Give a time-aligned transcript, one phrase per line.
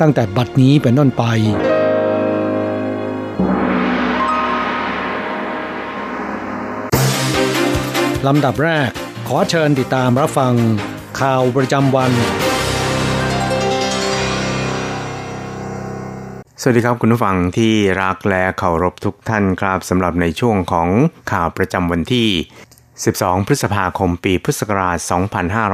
[0.00, 1.24] ตั้งแต่บัดนี้เป็นต้นไป
[8.26, 8.90] ลำดับแรก
[9.28, 10.54] ขอเชิญติดตามรับฟัง
[11.20, 12.12] ข่าวประจำวัน
[16.62, 20.88] สวัสดีครับคุณผู้ฟังที่รักและเคารพทุกท่านครับสำหรับในช่วงของ
[21.32, 22.28] ข่าวประจำวันที่
[23.04, 24.98] 12 พฤษภาคมปีพุทธศักราช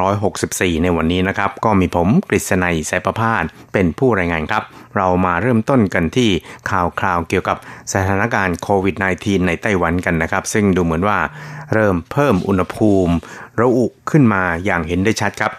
[0.05, 4.65] 2564 ในวันนี้นะครับ ก็มีผมกฤษณัยสายประพาสเป็นผู้รายงานครับ
[4.97, 6.31] เรามาเริ่มต้นกันที่
[6.71, 7.57] ข่าวคราวเกี่ยวกับ
[7.93, 11.19] สถานการณ์โควิด -19 ในไต้หวันกันนะครับ ซึ่งดูเหมือนว่า
[11.75, 13.15] เริ่มเพิ่มอุณหภูมิ
[13.61, 15.53] ระอุขึ้นมาอย่างเห็นได้ชัดครับ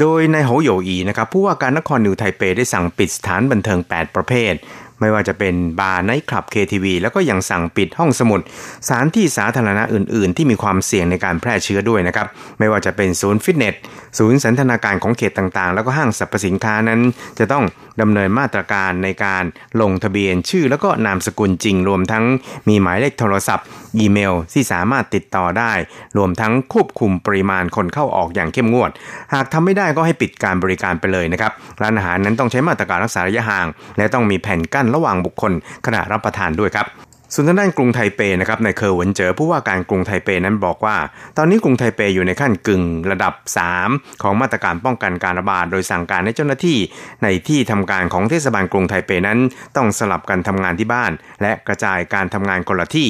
[0.00, 4.52] โดยในโหโยอีนะครับผู้ว่าการนครนิวไทเปได้สั่งปิดสถานบันเทิง 8 ประเภท
[5.00, 8.40] ไม่ว่าจะเป็นบาร์ไนท์คลับ KTV แล้วก็ยังสั่งปิดห้องสมุด
[8.86, 12.26] สถานที่สาธารณะอื่น ๆ ที่มีความเสี่ยงในการแพร่เชื้อด้วยนะครับ
[12.58, 13.74] ไม่ว่าจะเป็นศูนย์ฟิตเนส
[14.18, 17.00] ศูนย์สันทนาการของเขตต่าง ๆ แล้วก็ห้างสรรพสินค้านั้น
[17.38, 17.64] จะต้อง
[18.00, 19.44] ดำเนินมาตรการในการ
[19.80, 22.24] ลงทะเบียนชื่อ แล้วก็นามสกุลจริงรวมทั้ง
[22.68, 23.66] มีหมายเลขโทรศัพท์
[23.98, 25.72] อีเมลที่สามารถติดต่อได้
[26.16, 28.90] รวมทั้งควบคุมปริมาณคนเข้าออกอย่างเข้มงวด
[29.34, 33.66] หากทำไม่ได้ก็ให้ปิดการบริการไปเลยนะครับ ร้านอาหารนั้นต้องใช้มาตรการรักษาระยะห่าง
[33.98, 35.52] และต้องมีแผ่นกั้นระหว่างบุคคล
[35.86, 36.88] ขณะรับประทานด้วยครับ
[37.34, 40.96] ส่วนทางด้านกรุงไทเปนะครับนายเคอเหวินเจ๋อผู้ว่าการกรุงไทเปนั้นบอกว่า
[41.36, 43.34] ตอนนี้กรุงไทเปอยู่ในขั้นกึ่งระดับ
[43.78, 46.78] 3 ของมาตรการป้องกันการระบาด โดยสั่งการให้เจ้าหน้าที่
[47.22, 49.38] ในที่ทำการของเทศบาลกรุงไทเปนั้น
[49.76, 51.12] ต้องสลับกันทำงานที่บ้าน
[51.42, 53.08] และกระจายการทำงานคนละที่ ส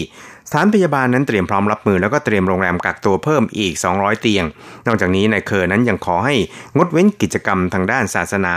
[0.53, 4.45] ถานพยาบาลนั้นเตรียมพร้อมรับมือแล้วก็เตรียมโรงแรมกักตัวเพิ่มอีก 200 เตียง
[4.87, 6.35] นอกจากนี้นายเคอร์นั้นยังขอให้
[6.77, 8.55] งดเว้นกิจกรรมทางด้านศาสนา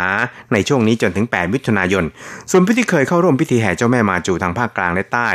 [0.53, 2.03] ในช่วงนี้จนถึง 8 มิถุนายน
[2.51, 5.29] ส่วนผู้ที่เคยเข้าร่วมพิธีแห่เจ้าแม่มาจูทางภาคกลางและใต้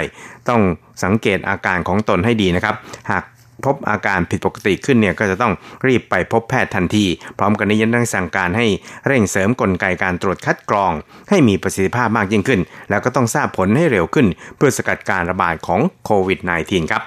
[0.49, 0.61] ต้อง
[1.05, 2.75] สังเกตอาการของตนให้ดีนะครับ
[3.11, 3.25] หาก
[3.65, 5.53] พบอาการผิดปกติขึ้นเนี่ยก็จะต้อง
[5.87, 7.05] รีบไปพบแพทย์ทันที
[7.39, 8.67] พร้อมกันนี้ยังต้องสั่งการให้
[9.07, 10.93] เร่งเสริมกลไกการตรวจคัดกรอง
[11.31, 12.61] ให้มีประสิทธิภาพมากยิ่งขึ้น
[12.91, 14.27] แล้วก็ต้องทราบผลให้เร็วขึ้น
[14.57, 17.03] เพื่อสกัดการระบาดของโควิด -19 ครับ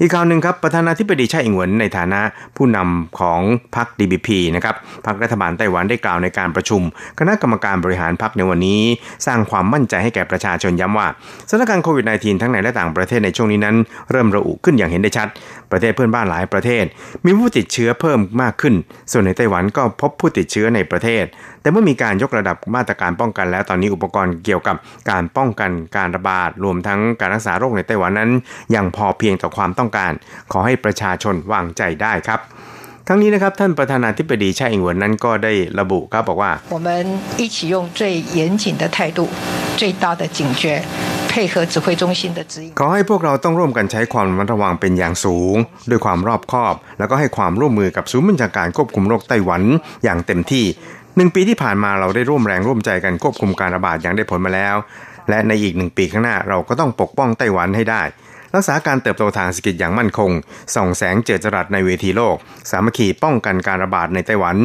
[0.00, 2.20] อีกข่าวหนึ่งครับประธานาธิบดีไช่อิงเหวินในฐานะ
[2.56, 3.40] ผู้นำของ
[3.76, 6.82] พรรค DBP นะครับพรรครัฐบาลไต้หวันได้กล่าวในการประชุม
[7.18, 8.80] คณะกรรมการบริหารพรรคในวันนี้
[9.26, 11.08] สร้างความมั่นใจให้แก่ประชาชนย้ำว่า
[11.48, 13.76] สถานการณ์โควิด -19 ทั้งในและต่างประเทศในช่วงนี้นั้น
[14.10, 15.28] เริ่มระอุขึ้นอย่างเห็นได้ชัด
[15.70, 16.84] ประเทศเพื่อนบ้านหลายประเทศ
[17.24, 18.74] มีผู้ติดเชื้อเพิ่มมากขึ้น
[19.12, 21.24] ส่วนในไต้หวันก็พบผู้ติดเชื้อในประเทศ
[21.62, 24.76] แต่เมื่อมีการยกระดับมาตรการป้องกันแล้วตอนนี้อุปกรณ์เกี่ยวกับ
[25.10, 28.30] การป้องกันการระบาดรวมทั้งการรักษาโรคในไต้หวันนั้น
[28.74, 30.13] ยังพอเพียงต่อความต้องการ
[30.51, 32.39] ขอให้ประชาชนวางใจได้ครับ
[33.07, 36.89] ทั้งนี้นะครับท่านประธานาธิบดีชาอิงเหวินนั้นก็ได้ระบุครับบอกว่า我们
[37.41, 38.01] 一起用最
[38.39, 39.19] 严谨的态度
[39.79, 40.61] 最大的警觉
[41.31, 45.55] 配合指挥中心的指引ขอให้พวกเราต้องร่วมกันใช้ความระมัดระวังเป็นอย่างสูง
[45.89, 49.61] ด้วยความรอบคอบ แล้วก็ให้ความร่วมมือกับศูนย์บัญชาการควบคุมโรคไต้หวัน
[50.03, 50.65] อย่างเต็มที่
[51.17, 54.75] หนึ่งปีที่ผ่านมาเราได้ร่วมแรงร่วมใจกันควบคุมการระบาดอย่างได้ผลมาแล้ว
[55.29, 58.01] และในอีกหนึ่งปีข้างหน้าเราก็ต้องปกป้องไต้หวันให้ได้
[58.54, 60.30] รักษาการเติบโตทางเศรษฐกิจอย่างมั่นคง
[60.74, 62.36] ส่องแสงเจิดจรัสในเวทีโลก
[62.70, 64.56] สามัคคีป้องกันการระบาดในไต้หวัน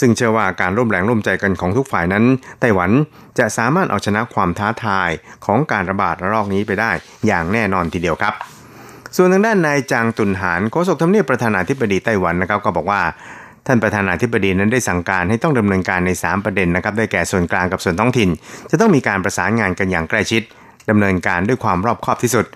[0.00, 2.24] ซึ่งเชื่อว่าการร่วมแรงร่วมใจกันของทุกฝ่ายนั้น
[2.60, 2.90] ไต้หวัน
[3.38, 5.10] จะสามารถเอาชนะความท้าทาย
[5.46, 6.90] ของการระบาดระลอกนี้ไปได้
[7.26, 8.34] อย่างแน่นอนทีเดียวครับ
[9.16, 13.02] ส่วนทางด้านนายจางตุนหานโฆษกทำเนียบประธานาธิบดีไต้หวันนะครับก็บอกว่า
[13.66, 18.30] ท่านประธานาธิบดีนั้นได้สั่งการให้ต้องดำเนินการใน 3 ประเด็นนะครับ ได้แก่ส่วนกลางกับส่วนท้องถิ่น
[18.70, 20.42] จะต้องมีการประสานงานกันอย่างใกล้ชิด
[20.90, 22.46] ดำเนินการด้วยความรอบคอบที่สุด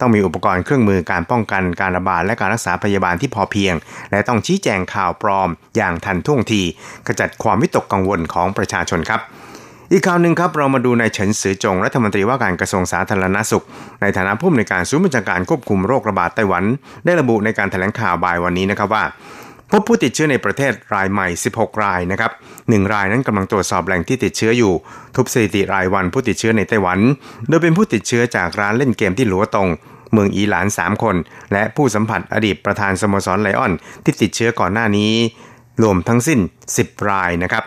[0.00, 3.74] ต้องมีอุปกรณ์เครื่องมือการป้องกันการระบาดและการรักษาพยาบาลที่พอเพียง
[4.10, 6.62] และต้องชี้แจงข่าวปลอม อย่างทันท่วงที
[7.06, 9.20] ขจัดความวิตกกังวลของประชาชนครับ
[9.92, 13.64] อีกข่าวหนึ่งครับ เรามาดูนายเฉินซือจงรัฐมนตรีว่าการกระทรวงสาธารณสุข
[14.00, 16.64] ในฐานะผู้อำนวยการศูนย์บัญชาการควบคุมโรคระบาดไต้หวัน
[17.04, 19.04] ได้ระบุในการแถลงข่าวบ่ายวันนี้นะครับว่า
[19.70, 22.30] พบผู้ติดเชื้อในประเทศรายใหม่ 16 รายนะครับ
[22.68, 24.72] หนึ่งรายนั้นกำลังตรวจสอบแหล่งที่ติดเชื้ออยู่
[25.16, 26.98] ทุบสถิติรายวันผู้ติดเชื้อในไต้หวัน
[27.48, 29.68] โดยเป็นผู้ติดเชื้อจากร้านเล่นเกมที่หลัวตรง
[30.12, 31.16] เมืองอีหลาน 3 คน
[31.52, 33.72] และผู้สัมผัสอดีตประธานสโมสรไลออน
[34.04, 35.12] ที่ติดเชื้อก่อนหน้านี้
[35.82, 36.40] รวมทั้งสิ้น
[36.74, 37.64] 10 รายนะครับ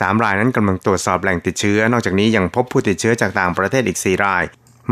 [0.00, 4.42] สามรายนั้นกำลังตรวจสอบแหล่งติดเชื้อ นอกจากนี้ยังพบผู้ติดเชื้อจากต่างประเทศอีก 4 ราย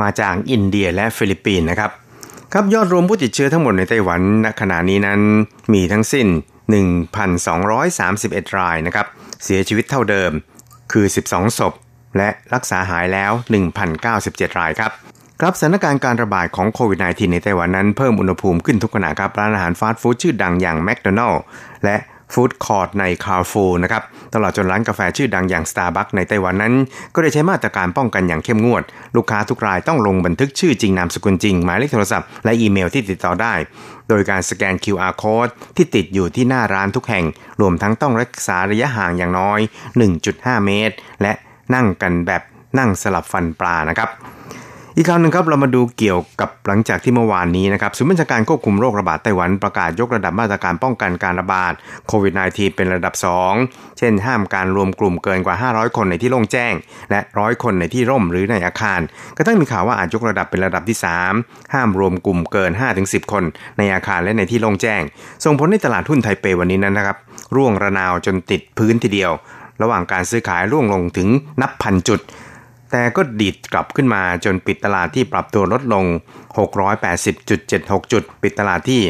[0.00, 1.90] มาจากอินเดียและฟิลิปปินส์นะครับ
[2.52, 5.20] ครับยอดรวมผู้ติดเชื้อทั้งหมดในไต้หวันณขณะนี้นั้น
[5.74, 6.26] มีทั้งสิ้น
[7.42, 9.06] 1,231 รายนะครับ
[9.44, 10.32] เสียชีวิตเท่าเดิม
[10.92, 11.72] คือ 12 ศพ
[12.16, 13.32] และรักษาหายแล้ว
[13.94, 14.92] 1,097 รายครับ
[15.44, 21.42] ครับสถานการณ์การระบาดของโควิด -19 ในไต้หวันนั้นเพิ่มอุณหภูมิขึ้นทุกขณะครับร้านอาหารฟาสต์ฟู้ดชื่อดังอย่างแมคโดนัลล์
[21.84, 21.96] และ
[22.32, 24.02] ฟู้ดคอร์ทในคาร์ฟูนะครับ
[24.34, 26.74] ตลอดจนร้านกาแฟชื่อดังอย่าง Starbucks ในไต้หวันนั้น
[27.14, 28.82] ก็ได้ใช้มาตรการป้องกันอย่างเข้มงวด
[29.16, 33.54] ลูกค้าทุกรายต้องลงบันทึกชื่อจริงนามสกุลจริง หมายเลขโทรศัพท์และอีเมลที่ติดต่อได้
[34.08, 37.24] โดยการสแกน QR code ที่ติดอยู่ที่หน้าร้านทุกแห่ง
[37.60, 39.60] รวมทั้งต้องรักษาระยะห่างอย่างน้อย
[40.12, 41.32] 1.5 เมตร และ
[41.74, 42.42] นั่งกันแบบ
[42.78, 44.10] นั่งสลับฟันปลานะครับ
[44.96, 51.72] อีกข่าวหนึ่งครับเรามาดูเกี่ยวกับหลังจากที่เมื่อวานนี้นะครับศูนย์บัญชาการควบคุมโรคระบาดไต้หวันประกาศยกระดับมาตรการป้องกันการระบาด
[52.08, 53.14] โควิด -19 เป็นระดับ
[53.56, 56.74] 2 เช่น ห้ามการรวมกลุ่มเกินกว่า 500 คนในที่โล่งแจ้ง
[57.10, 59.00] และร้อยคนในที่ร่มหรือในอาคาร
[59.36, 60.98] กระทั่งมีข่าวว่าอาจยกระดับเป็นระดับที่
[61.34, 62.70] 3 ห้ามรวมกลุ่มเกิน
[63.02, 63.44] 5-10 คน
[63.78, 65.02] ในอาคารและในที่โล่งแจ้ง
[65.44, 67.16] ส่งผลให้ตลาดหุ้นไทเปวันนี้นั้นนะครับ
[67.56, 69.32] ร่วงระนาวจนติดพื้นทีเดียว
[69.82, 71.28] ระหว่างการซื้อขายร่วงลงถึง
[71.62, 72.20] นับพันจุด
[72.92, 76.04] แต่ก็ดีดกลับขึ้นมาจนปิดตลาดที่ปรับตัวลดลง
[76.54, 79.02] 680.76 จุด ปิดตลาดที่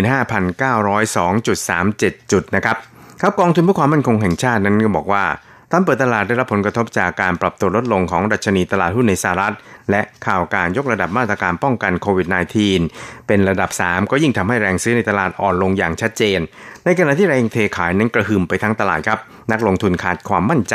[0.00, 2.76] 15,902.37 จุดนะครับ
[3.20, 5.24] ครับกองทุนเพื่อความมั่นคงแห่งชาตินั้นก็บอกว่า
[5.72, 9.54] ตามเปิดตลาดได้รับผลกระทบจากการปรับตัวลดลงของดัชนีตลาดหุ้นในสหรัฐ
[9.90, 12.28] และข่าวการยกระดับมาตรการป้องกันโควิด
[12.76, 16.40] -19 เป็นระดับ 3 ก็ยิ่งทำให้แรงซื้อในตลาดอ่อนลงอย่างชัดเจน
[16.84, 19.18] ในขณะที่แรงเทขายนั้นกระหึ่มไปทั้งตลาดครับ
[19.52, 20.74] นักลงทุนขาดความมั่นใจ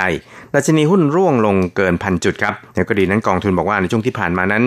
[0.58, 4.64] ดัชนีหุ้นร่วงลงเกินพันจุดครับในกรณีนั้นกองทุนบอกว่าในช่วงที่ผ่านมานั้น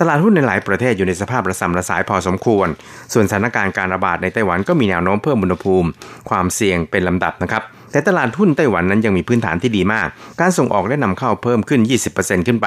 [0.00, 2.68] ตลาดหุ้นในหลายประเทศอยู่ในสภาพระสำระสายพอสมควร
[3.12, 5.88] ส่วนสถานการณ์การระบาดในไต้หวันก็มีแนวโน้มเพิ่มอุณหภูมิ
[6.30, 10.08] ความเสี่ยงเป็นลำดับนะครับแต่ตลาดหุ้นไต้หวันนั้นยังมีพื้นฐานที่ดีมาก
[10.40, 11.80] การส่งออกและนำเข้าเพิ่มขึ้น
[12.14, 12.66] 20%ขึ้นไป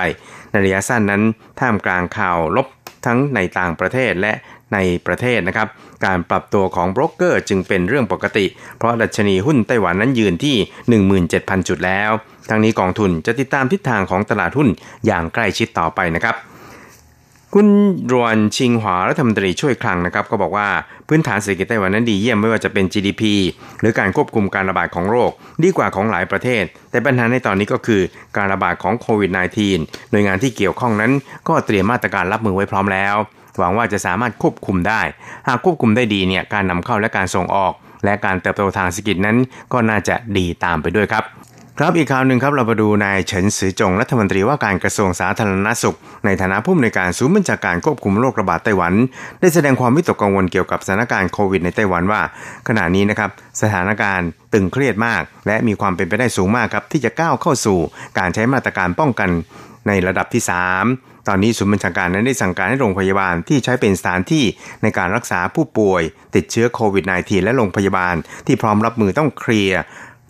[0.52, 1.22] ในระยะสั้นนั้น
[1.60, 2.68] ท่ามกลางข่าวลบ
[3.06, 4.34] ทั้งในต่างประเทศและ
[4.74, 5.68] ในประเทศนะครับ
[6.06, 8.46] การปรับตัวของโบรกเกอร์จึงเป็นเรื่องปกติ
[8.78, 10.56] เพราะดัชนีหุ้นไต้หวันนั้นยืนที่
[11.12, 12.12] 17,000 จุดแล้ว
[12.50, 14.70] ทั้งนี้กองทุนจะติดตามทิศทางของตลาดหุ้น
[15.06, 16.38] อย่างใกล้ชิดต่อไปนะครับ
[17.56, 17.68] คุณ
[18.12, 20.68] รวนชิงหวารัฐมนตรีช่วยคลังนะครับ ก็บอกว่า
[21.08, 23.24] พื้นฐานเศรษฐกิจไต้หวันนั้นดีเยี่ยมไม่ว่าจะเป็น GDP
[23.80, 25.32] หรือการควบคุมการระบาดของโรค
[25.64, 28.02] ดีกว่าของหลายประเทศ แต่ปัญหาในตอนนี้ก็คือ
[28.38, 31.12] การระบาดของโควิด -19 หน่วยงานที่เกี่ยวข้องนั้น
[31.48, 33.16] ก็เตรียมมาตรการรับมือไว้พร้อมแล้ว
[33.60, 35.02] หวังว่าจะสามารถควบคุมได้
[35.48, 37.74] หากควบคุมได้ดีเนี่ยการนำเข้าและการส่งออก
[38.06, 39.38] และการเติบโตทางเศรษฐกิจนั้น
[39.74, 41.26] ก็น่าจะดีตามไปด้วยครับ
[41.80, 48.94] ครับอีกข่าวหนึ่งครับเราไปดูนายเฉินซือจงรัฐมนตรีว่าการกระทรวงสาธารณสุข ในฐานะผู้อำนวยการศูนย์บัญชาการควบคุมโรคระบาดไต้หวัน
[49.40, 52.22] ได้แสดงความวิตกกังวลเกี่ยวกับสถานการณ์โควิดในไต้หวันว่า
[52.68, 53.30] ขณะนี้นะครับ
[53.62, 57.80] สถานการณ์ตึงเครียดมาก และมีความเป็นไปได้สูงมากครับที่จะก้าวเข้าสู่
[58.20, 59.30] การใช้มาตรการป้องกัน
[59.88, 64.46] ในระดับที่ 3 ตอนนี้ศูนย์บัญชาการนั้นได้สั่งการให้โรงพยาบาลที่ใช้เป็นสถานที่
[64.84, 66.02] ในการรักษาผู้ป่วย
[66.36, 68.16] ติดเชื้อโควิด -19 และโรงพยาบาล
[68.48, 69.82] ที่พร้อมรับมือต้องเคลียร์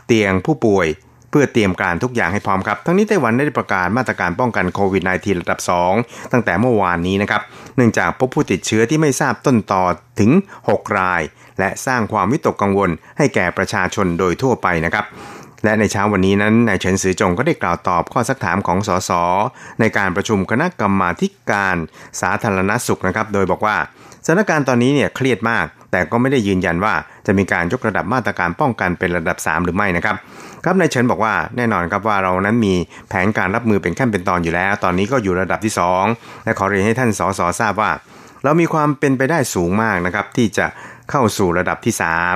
[0.06, 0.88] เตียงผู้ป่วย
[1.30, 5.60] เพื่อเตรียมการทุกอย่างให้พร้อมครับ ทั้งนี้ไต้หวันได้ประกาศมาตรการป้องกันโควิด -19 ระดับ
[5.96, 7.42] 2 ตั้งแต่เมื่อวานนี้นะครับ
[7.76, 9.84] เนื่องจากพบผู้ติดเชื้อที่ไม่ทราบต้นตอ
[10.20, 10.32] ถึง
[10.66, 11.22] 6 ราย
[11.60, 15.06] และสร้างความวิตกกังวลให้แก่ประชาชนโดยทั่วไปนะครับ
[15.64, 19.12] และในเช้าวันนี้นั้นนายเฉินซือจงก็ได้กล่าวตอบข้อสักถามของสส
[19.80, 21.10] ในการประชุมคณะกรรมา
[21.52, 21.76] การ
[22.22, 23.78] สาธารณสุขนะครับ โดยบอกว่า
[24.26, 26.94] สถานการณ์ตอนนี้เนี่ยเครียดมาก แต่ก็ไม่ได้ยืนยันว่า
[27.26, 30.16] จะมีการยกระดับมาตรการป้องกันเป็นระดับ 3 หรือไม่นะครับ
[30.64, 32.74] ครับนายเฉินบอกว่าแน่นอนครับว่าเรานั้นมี
[33.10, 35.74] แผนการรับมือเป็นขั้นเป็นตอนอยู่แล้ว ตอนนี้ก็อยู่ระดับที่
[36.10, 37.92] 2 และขอเรียนให้ท่านสสทราบว่า
[38.44, 40.66] เรามีความเป็นไปได้สูงมากนะครับที่จะ
[41.10, 41.94] เข้าสู่ระดับที่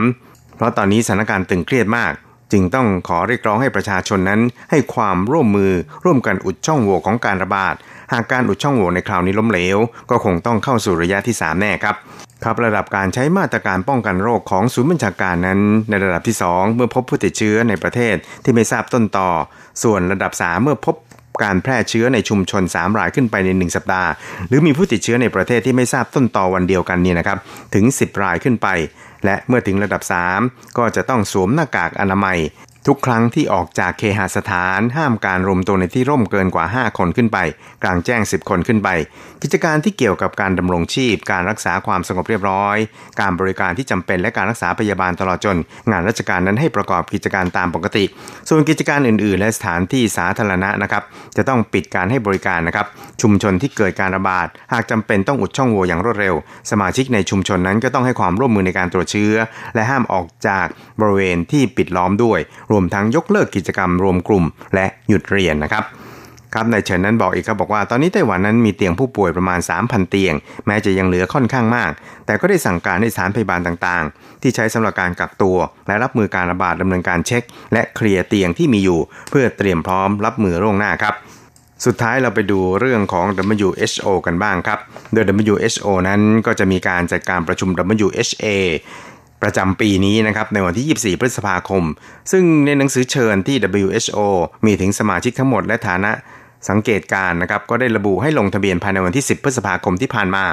[0.07, 2.13] 3 เพราะตอนนี้สถานการณ์ตึงเครียดมาก
[2.55, 5.71] จึงต้องขอเรียกร้องให้ประชาชนนั้น ให้ความร่วมมือ
[6.05, 7.75] ร่วมกันอุดช่องโหว่ของการระบาด
[8.13, 9.77] หากการอุดช่องโหว่ในคราวนี้ล้มเหลว
[10.09, 11.95] ก็คงต้องเข้าสู่ระยะที่ 3 แน่ครับ
[12.43, 15.59] ครับระดับการใช้มาตรการป้องกันโรคของศูนย์บัญชาการนั้น
[15.89, 19.29] ในระดับที่ 2 เมื่อพบผู้ติดเชื้อในประเทศที่ไม่ทราบต้นต่อ
[19.83, 20.95] ส่วนระดับ 3 เมื่อพบ
[21.43, 24.09] การแพร่เชื้อในชุมชน 3 รายขึ้นไปใน 1 สัปดาห์
[24.47, 27.37] หรือมีผู้ติดเชื้อในประเทศที่ไม่ทราบต้นต่อวันเดียวกันนี่นะครับ
[27.75, 28.67] ถึง 10 รายขึ้นไป
[29.25, 30.01] และเมื่อถึงระดับ
[30.39, 32.39] 3 ก็จะต้องสวมหน้ากากอนามัย
[32.89, 37.37] ทุกครั้งที่ออกจากเคหสถานห้ามการรวมตัวในที่ร่มเกินกว่า 5 คนขึ้นไป
[37.83, 38.89] กลางแจ้ง 10 คนขึ้นไป
[39.47, 42.77] กิจการที่เกี่ยวกับการดำรงชีพ การรักษาความสงบเรียบร้อย
[43.21, 45.57] การบริการที่จำเป็นและการรักษาพยาบาลตลอดจน
[45.91, 48.05] งานราชการนั้นให้ประกอบกิจการตามปกติ
[48.49, 51.03] ส่วนกิจการอื่น ๆ และสถานที่สาธารณะนะครับ
[51.37, 52.87] จะต้องปิดการให้บริการนะครับ
[53.21, 56.35] ชุมชนที่เกิดการระบาด หากจำเป็นต้องอุดช่องโหว่อย่างรวดเร็ว
[56.71, 59.33] สมาชิกในชุมชนนั้นก็ต้องให้ความร่วมมือในการตรวจเชื้อ
[59.75, 60.67] และห้ามออกจาก
[61.01, 62.39] บริเวณที่ปิดล้อมด้วย
[62.71, 65.85] รวมทั้งยกเลิกกิจกรรมรวมกลุ่ม และหยุดเรียนนะครับ
[66.55, 70.33] ครับนายเฉินนั้นบอกอีกครับบอกว่าตอนนี้ไต้หวันนั้นมีเตียงผู้ป่วยประมาณ 3,000 เตียง
[70.65, 71.91] แม้จะยังเหลือค่อนข้างมาก
[72.25, 75.57] แต่ก็ได้สั่งการให้สถานพยาบาลต่างๆ ที่ใช้สำหรับการกักตัว
[75.87, 77.43] และรับมือการระบาดดำเนินการเช็ค
[77.73, 81.13] และเคลียร์เตียงที่มีอยู่ เพื่อเตรียมพร้อมรับมือร่วงหน้าครับ
[81.85, 83.25] สุดท้ายเราไปดูเรื่องของ
[83.61, 84.79] WHO กันบ้างครับ
[85.13, 87.69] โดย WHO นั้นก็จะมีการจัดการประชุม
[88.05, 88.45] WHA
[89.43, 91.83] ประจำปีนี้นะครับในวันที่ 24 พฤษภาคม
[92.31, 94.19] ซึ่งในหนังสือเชิญที่ WHO
[94.65, 96.11] มีถึงสมาชิกทั้งหมดและฐานะ
[96.69, 100.43] สังเกตการนะครับก็ได้ระบุให้ลงทะเบียนภายในวันที่ 10 พฤษภาคมที่ผ่านมา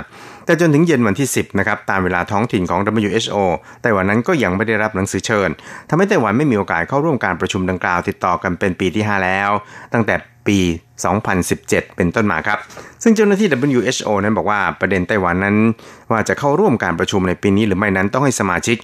[0.47, 3.37] แต่จนถึงเย็นวันที่ 10นะครับตามเวลาท้องถิ่นของ WHO
[3.83, 5.49] ไต้หวันนั้นก็ยังไม่ได้รับหนังสือเชิญ
[5.89, 9.51] ทำให้ไต้หวันไม่มีโอกาสเข้าร่วมการประชุมดังกล่าวติดต่อกันเป็นปีที่ 5 แล้ว
[9.93, 10.15] ตั้งแต่
[10.47, 10.59] ปี
[11.27, 12.59] 2017 เป็นต้นมาครับ
[13.03, 15.57] ซึ่งเจ้าหน้าที่ WHO นั้นบอกว่าประเด็นไต้หวันนั้น
[16.11, 18.77] ว่าจะเข้าร่วมการประชุมในปีนี้หรือไม่นั้นต้องให้สมาชิก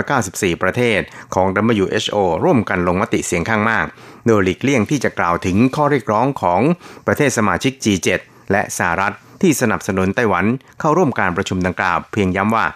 [0.00, 1.00] 194 ประเทศ
[1.34, 1.46] ของ
[1.82, 3.86] WHO ร่วมกันลงมติเสียงข้างมาก
[4.26, 6.60] โดยหลีกเลี่ยงที่จะกล่าวถึงข้อเรียกร้องของ
[7.06, 8.08] ประเทศสมาชิก G7
[8.52, 10.44] และสหรัฐที่สนับสนุนไต้หวัน
[10.80, 12.66] เข้าร่วมการประชุมดังกล่าวเพียงย้ำว่า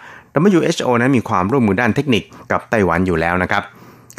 [0.47, 3.63] WHO นั้นมีความร่วมมือด้านเทคนิคกับไต้หวันอยู่แล้วนะครับ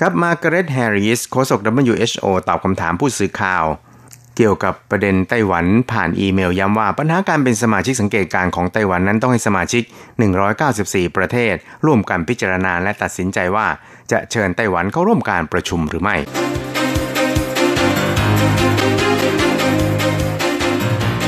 [0.00, 3.64] ครับมาร์กเรตแฮร์ริสโฆษก WHO ตอบคำถามผู้สื่อข่าว
[4.36, 9.82] เกี่ยวกับประเด็นไต้หวันผ่านอีเมลย้ำว่าปัญหาการเป็นสมาชิกสังเกตการณ์ของไต้หวันนั้นต้องให้สมาชิก
[10.48, 11.54] 194 ประเทศ
[11.86, 13.66] ร่วมกันพิจารณาและตัดสินใจว่า
[14.12, 16.16] จะเชิญไต้หวันเข้าร่วมการประชุมหรือไม่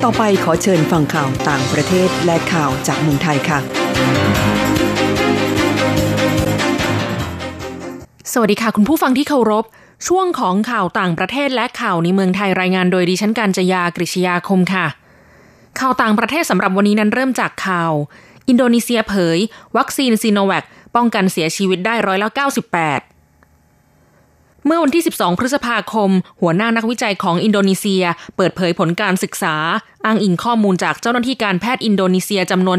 [0.07, 3.59] ต่อไปขอเชิญฟังข่าวต่างประเทศและข่าวจากเมืองไทยค่ะ
[8.33, 9.65] สวัสดีค่ะคุณผู้ฟังที่เคารพ
[10.09, 14.87] ช่วงของข่าวต่างประเทศและข่าวในเมืองไทยรายงานโดยดิฉันการจยากริชยาคมค่ะ
[15.81, 17.93] ข่าวต่างประเทศสำหรับวันนี้นั้นเริ่มจากข่าว
[18.49, 19.39] อินโดนีเซียเผย
[19.77, 20.65] วัคซีนซีโนแวค
[20.97, 23.12] ป้องกันเสียชีวิตได้ร้อยละ98
[24.67, 28.05] เมื่อวันที่ 12 พฤษภาคม หัวหน้านักวิจัยของอินโดนีเซีย
[28.37, 29.55] เปิดเผยผลการศึกษา
[30.07, 32.79] อ้างอิงข้อมูลจากเจ้าหน้าที่การแพทย์อินโดนีเซียจำนวน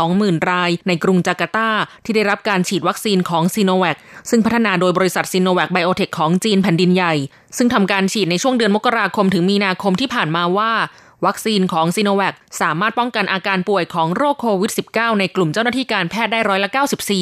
[0.00, 1.70] 120,000 ราย ในกรุงจาการ์ตา
[2.04, 3.96] ที่ได้รับการฉีดวัคซีนของซีโนแวค
[4.30, 7.14] ซึ่งพัฒนาโดยบริษัทซีโนแวคไบโอเทคของจีนแผ่นดินใหญ่
[7.56, 10.72] ซึ่งทำการฉีดในช่วงเดือนมกราคมถึงมีนาคมที่ผ่านมาว่า
[11.26, 16.70] วัคซีนของซีโนแวคสามารถป้องกันอาการป่วยของโรคโควิด -19 ในกลุ่มเจ้าหน้าที่การแพทย์ได้ร้อยละ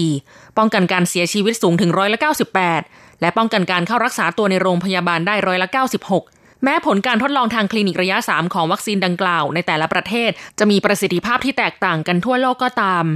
[0.03, 2.19] 94 ป้องกันการเสียชีวิตสูงถึงร้อยละ
[2.63, 5.69] 98 และป้องกันการเข้ารักษาตัวในโรงพยาบาลได้ร้อยละ
[6.17, 13.07] 96 แม้ผลการทดลองทางคลินิกระยะ 3 ของวัคซีนดังกล่าวในแต่ละประเทศ จะมีประสิทธิภาพที่แตกต่างกันทั่วโลกก็ตาม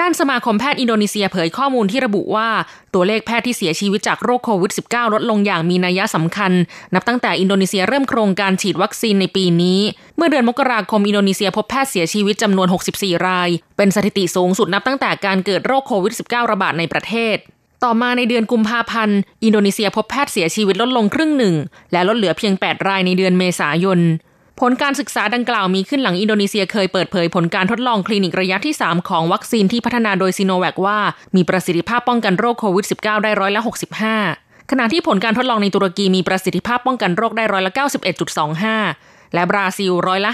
[0.00, 2.48] ด้านสมาคมแพทย์อินโดนีเซียเผยข้อมูลที่ระบุว่า
[2.94, 6.52] ตัวเลขแพทย์ที่เสียชีวิตจากโรคโควิด -19 ลดลงอย่างมีนัยสำคัญ
[6.94, 9.80] นับตั้งแต่อินโดนีเซียเริ่มโครงการฉีดวัคซีนในปีนี้
[10.16, 17.36] เมื่อเดือนมกราคมอินโดนีเซียพบแพทย์เสียชีวิตจำนวน 64 ราย เป็นสถิติสูงสุดนับตั้งแต่การเกิดโรคโควิด -19 ระบาดในประเทศ
[17.84, 21.54] ต่อมาในเดือนกุมภาพันธ์ อินโดนีเซียพบแพทย์เสียชีวิตลดลงครึ่งหนึ่ง
[21.92, 24.00] และลดเหลือเพียง 8 รายในเดือนเมษายน
[24.60, 30.98] ผลการศึกษาดังกล่าวมีขึ้นหลังอินโดนีเซียเคยเปิดเผยผลการทดลองคลินิกระยะที่ 3 ของวัคซีนที่พัฒนาโดยซีโนแวคว่า
[31.36, 33.60] มีประสิทธิภาพป้องกันโรคโควิด -19 ได้ร้อยละ
[34.14, 37.72] 65 ขณะที่ผลการทดลองในตุรกีมีประสิทธิภาพป้องกันโรคได้ร้อยละ
[38.52, 40.30] 91.25 และบราซิลร้อยละ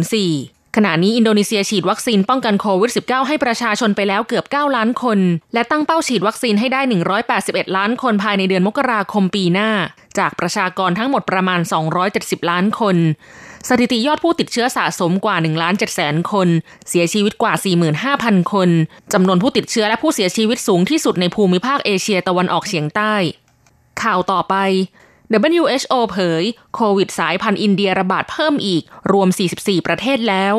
[0.00, 5.18] 50.04 ขณะนี้อินโดนีเซียฉีดวัคซีนป้องกันโควิด -19 ให้ประชาชนไปแล้วเกือบ 9 ล้านคน
[5.54, 6.80] และตั้งเป้าฉีดวัคซีนให้ได้
[7.28, 9.70] 181 ล้านคนภายในเดือนมกราคมปีหน้า
[10.18, 11.60] จากประชากรทั้งหมดประมาณ
[12.04, 12.96] 270 ล้านคน
[13.68, 16.48] สถิติยอดผู้ติดเชื้อสะสมกว่า1ล้าน7แสนคน
[16.88, 17.54] เสียชีวิตกว่า
[18.02, 18.68] 45,000 คน
[19.12, 23.14] จำนวนผู้ติดเชื้อและผู้เสียชีวิตสูงที่สุดในภูมิภาคเอเชียตะวันออกเฉียงใต้
[24.02, 24.54] ข่าวต่อไป
[25.50, 30.54] WHO เผย โควิดสายพันธุ์อินเดียระบาดเพิ่มอีกรวม 44 ประเทศแล้ว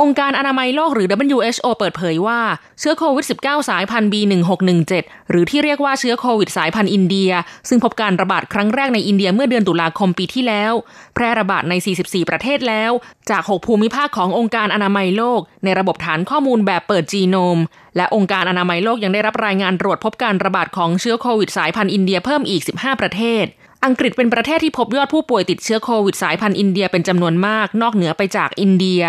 [0.00, 2.40] องค์การอนามัยโลกหรือ WHO เปิดเผยว่า
[2.80, 4.92] เชื้อโควิด -19 สายพันธุ์ B1617
[5.30, 7.30] หรือที่เรียกว่าเชื้อโควิดสายพันธุ์อินเดีย
[7.68, 10.72] ซึ่งพบการระบาดครั้งแรกในอินเดียเมื่อเดือนตุลาคมปีที่แล้ว
[11.14, 12.92] แพร่ระบาดใน 44 ประเทศแล้ว
[13.30, 17.58] จาก 6 ภูมิภาคขององค์การอนามัยโลก ในระบบฐานข้อมูลแบบเปิดจีโนม
[17.96, 23.44] และองค์การอนามัยโลกยังได้รับรายงานตรวจพบการระบาดของเชื้อโควิดสายพันธุ์อินเดียเพิ่มอีก 15 ประเทศ
[23.84, 29.02] อังกฤษเป็นประเทศที่พบยอดผู้ป่วยติดเชื้อโควิดสายพันธุ์อินเดียเป็นจำนวนมาก นอกเหนือไปจากอินเดีย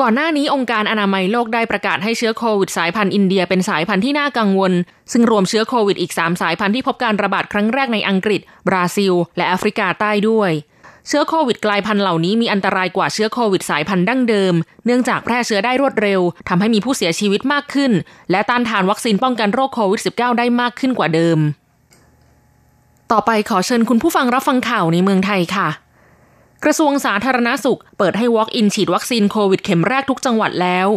[0.00, 4.72] ก่อนหน้านี้องค์การอนามัยโลกได้ประกาศให้เชื้อโควิดสายพันธุ์อินเดียเป็นสายพันธุ์ที่น่ากังวล
[5.12, 10.50] ซึ่งรวมเชื้อโควิดอีก 3 สายพันธุ์ที่พบการระบาดครั้งแรกในอังกฤษ บราซิล และแอฟริกาใต้ด้วย
[11.08, 14.54] เชื้อโควิดกลายพันธุ์เหล่านี้มีอันตรายกว่าเชื้อโควิดสายพันธุ์ดั้งเดิม
[14.86, 17.92] เนื่องจากแพร่เชื้อได้รวดเร็วทำให้มีผู้เสียชีวิตมากขึ้น
[18.30, 21.38] และต้านทานวัคซีนป้องกันโรคโควิด -19 ได้มากขึ้นกว่าเดิม
[23.12, 25.68] ต่อไปขอเชิญคุณผู้ฟังรับฟังข่าวในเมืองไทยค่ะ
[26.64, 30.88] กระทรวงสาธารณาสุขเปิดให้ Walk-in ฉีดวัคซีนโควิดเข็มแรกทุกจังหวัดแล้ว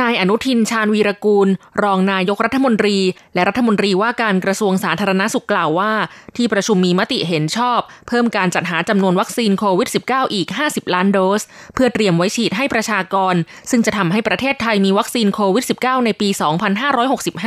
[0.00, 1.48] นายอนุทินชาญวีรกูล
[1.82, 2.96] รองนายกรัฐมนตรี
[3.34, 5.92] และรัฐมนตรีว่าการกระทรวงสาธารณสุขกล่าวว่า
[6.36, 11.42] ที่ประชุมมีมติเห็นชอบ เพิ่มการจัดหาจำนวนวัคซีนโควิด -19 อีก 50 ล้านโดส
[11.74, 13.34] เพื่อเตรียมไว้ฉีดให้ประชากร
[13.70, 16.28] ซึ่งจะทำให้ประเทศไทยมีวัคซีนโควิด -19 ในปี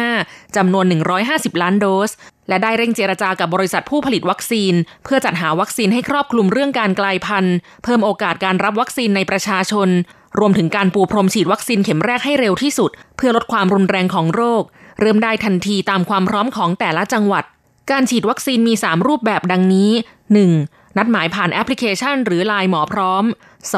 [0.10, 0.86] 2565 จำนวน
[1.24, 2.12] 150 ล้านโดส
[2.50, 9.90] และได้เร่งเจรจากับบริษัทผู้ผลิตวัคซีน เพื่อจัดหาวัคซีนให้ครอบคลุมเรื่องการกลายพันธุ์ เพิ่มโอกาสการรับวัคซีนในประชาชน
[10.39, 14.63] รวมถึงการปูพรมฉีดวัคซีนเข็มแรกให้เร็วที่สุด เพื่อลดความรุนแรงของโรค
[15.00, 17.44] เริ่มได้ทันทีตามความพร้อมของแต่ละจังหวัด
[17.92, 19.92] การฉีดวัคซีนมี 3 รูปแบบดังนี้
[20.39, 20.79] 1.
[20.97, 23.23] นัดหมายผ่านแอปพลิเคชัน หรือไลน์หมอพร้อม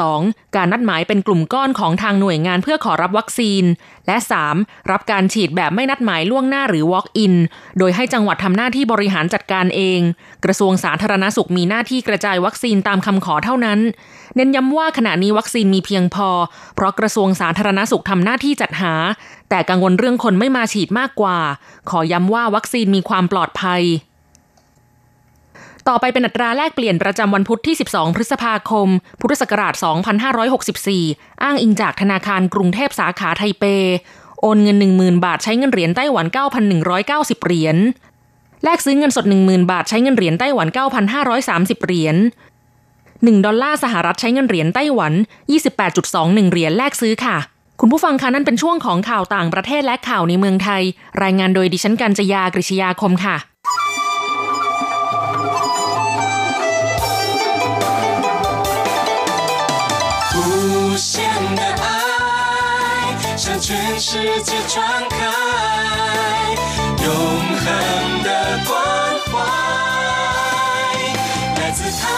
[0.00, 0.56] 2.
[0.56, 3.64] การนัดหมายเป็นกลุ่มก้อนของทางหน่วยงานเพื่อขอรับวัคซีน
[4.06, 4.16] และ
[4.54, 4.90] 3.
[4.90, 7.34] รับการฉีดแบบไม่นัดหมายล่วงหน้าหรือ Walk-in
[7.78, 10.00] โดยให้จังหวัดทำหน้าที่บริหารจัดการเอง
[10.44, 13.78] กระทรวงสาธารณสุขมีหน้าที่กระจายวัคซีนตามคำขอเท่านั้น
[14.36, 16.28] เน้นย้ำว่าขณะนี้วัคซีนมีเพียงพอ
[16.74, 18.94] เพราะกระทรวงสาธารณสุขทำหน้าที่จัดหา
[19.50, 21.38] แต่กังวลเรื่องคนไม่มาฉีดมากกว่า
[21.90, 23.82] ขอย้ำว่าวัคซีนมีความปลอดภัย
[25.88, 28.88] ต่อไปเป็นอัตราแลกเปลี่ยนประจำวันพุธที่ 12 พฤษภาคม
[29.20, 29.74] พุทธศักราช
[30.58, 33.64] 2564 อ้างอิงจากธนาคารกรุงเทพสาขาไทเป
[34.40, 36.26] โอนเงิน 10,000 บาทใช้เงินเหรียญไต้หวัน
[36.86, 37.76] 9,190 เหรียญ
[38.64, 40.68] แลกซื้อเงินสด 10,000 บาทใช้เงินเหรียญไต้หวัน
[41.26, 42.16] 9,530 เหรียญ
[42.82, 45.12] 1 ดอลลาร์สหรัฐใช้เงินเหรียญไต้หวัน
[45.82, 47.36] 28.21 เหรียญแลกซื้อค่ะ
[47.80, 50.82] คุณผู้ฟังคะนั่นเป็นช่วงของข่าวต่างประเทศและข่าวในเมืองไทย
[51.22, 53.36] รายงานโดยดิฉันกัญจยากริชยาคมค่ะ
[60.96, 61.24] 限
[61.54, 65.16] 的爱向全世界传开，
[67.02, 68.28] 永恒的
[68.66, 68.70] 关
[69.30, 69.32] 怀，
[71.60, 72.08] 来自台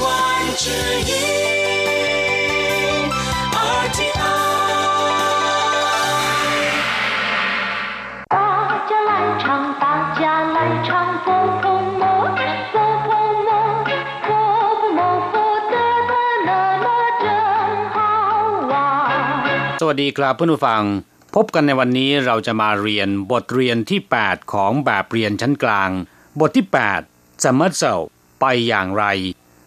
[0.00, 0.08] 湾
[0.56, 1.10] 之音。
[8.28, 8.38] 大
[8.88, 9.84] 家来唱，大
[10.18, 10.88] 家来唱，
[11.24, 11.28] 佛
[11.60, 11.64] 佛
[11.98, 12.04] 摩，
[12.72, 12.74] 佛
[19.79, 20.83] สวัสดีครับเพื่อนผู้ฟัง
[21.35, 25.89] พบกันในวันนี้เราจะมาเรียนบทเรียนที่ 8 ของแบบเรียนชั้นกลาง
[26.39, 26.65] บทที่
[27.03, 27.95] 8จะมัดเซา
[28.39, 29.03] ไปอย่างไร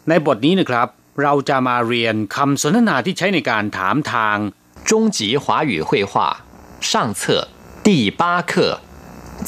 [0.08, 0.88] ในบทนี้นะครับ
[1.22, 4.36] เราจะมาเรียนคำสนทนาที่ใช้ในการถามทาง
[4.88, 6.12] 终极华语绘画
[6.88, 7.20] 上册
[7.86, 7.88] 第
[8.20, 8.52] 八课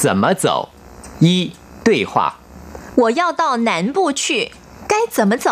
[0.03, 0.47] 怎么走？
[1.21, 1.27] 一
[1.87, 2.13] 对话。
[3.01, 4.53] 我要到南部去，
[4.91, 5.47] 该怎么走？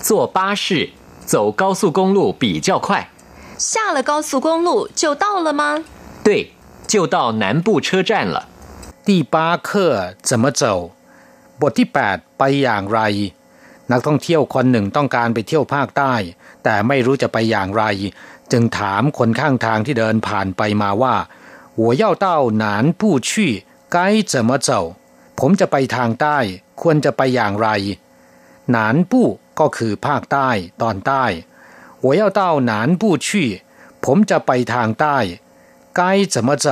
[0.00, 0.90] 坐巴士
[1.32, 3.10] 走高速公路比较快。
[3.58, 5.84] 下了高速公路就到了吗？
[6.22, 6.52] 对，
[6.86, 8.48] 就到南部车站了。
[9.06, 9.94] ที่ป้าเคอ
[10.28, 10.74] จะมาเจ้า
[11.60, 13.00] บทที่ 8 ไปอย่างไร
[13.90, 16.14] นักท่องเที่ยวคนหนึ่งต้องการไปเที่ยวภาคใต้
[16.64, 17.84] แต่ไม่รู้จะไปอย่างไร
[18.52, 21.16] จึงถามคนข้างทางที่เดินผ่านไปมาว่า
[21.82, 22.26] 我要到
[22.62, 22.64] 南
[23.00, 23.30] 部去
[23.94, 23.96] 该
[24.32, 24.70] 怎么走
[25.38, 26.38] ผมจะไปทางใต้
[26.80, 27.68] ควรจะไปอย่างไร
[28.70, 29.26] หนานปู้
[29.60, 30.48] ก็คือภาคใต้
[30.82, 31.24] ตอนใต้
[32.06, 32.40] 我要到
[32.70, 33.26] 南部去
[34.04, 35.18] ผมจะไปทางใต้
[35.98, 36.00] 该
[36.34, 36.66] 怎么走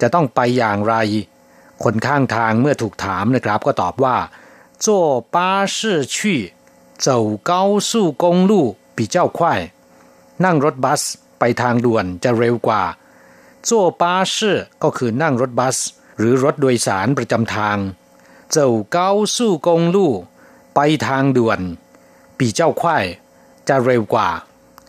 [0.00, 0.94] จะต้องไปอย่างไร
[1.84, 4.16] คนข้างทางเมื่อถูกถามนะครับ ก็ตอบว่า
[4.84, 4.86] 坐
[5.34, 5.36] 巴
[5.76, 5.78] 士
[6.14, 6.16] 去
[7.04, 7.08] 走
[7.50, 7.52] 高
[7.88, 7.90] 速
[8.22, 8.52] 公路
[8.96, 9.40] 比较快
[10.44, 11.02] นั่งรถบัส
[11.38, 12.82] ไปทางด่วนจะเร็วกว่า
[13.68, 13.70] 坐
[14.00, 14.36] 巴士
[14.82, 15.76] ก็คือนั่งรถบัส
[16.18, 17.78] หรือรถโดยสารประจำทาง
[18.54, 18.56] 走
[18.96, 18.98] 高
[19.34, 19.96] 速公路
[20.74, 21.60] ไปทางด่วน
[22.38, 23.04] ปีเจ้าควาย
[23.67, 24.29] จะเร็วกว่า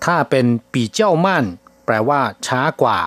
[0.04, 1.44] ถ้าเป็นปีเจ้ามั่น
[1.86, 2.98] แปลว่า ช้ากว่า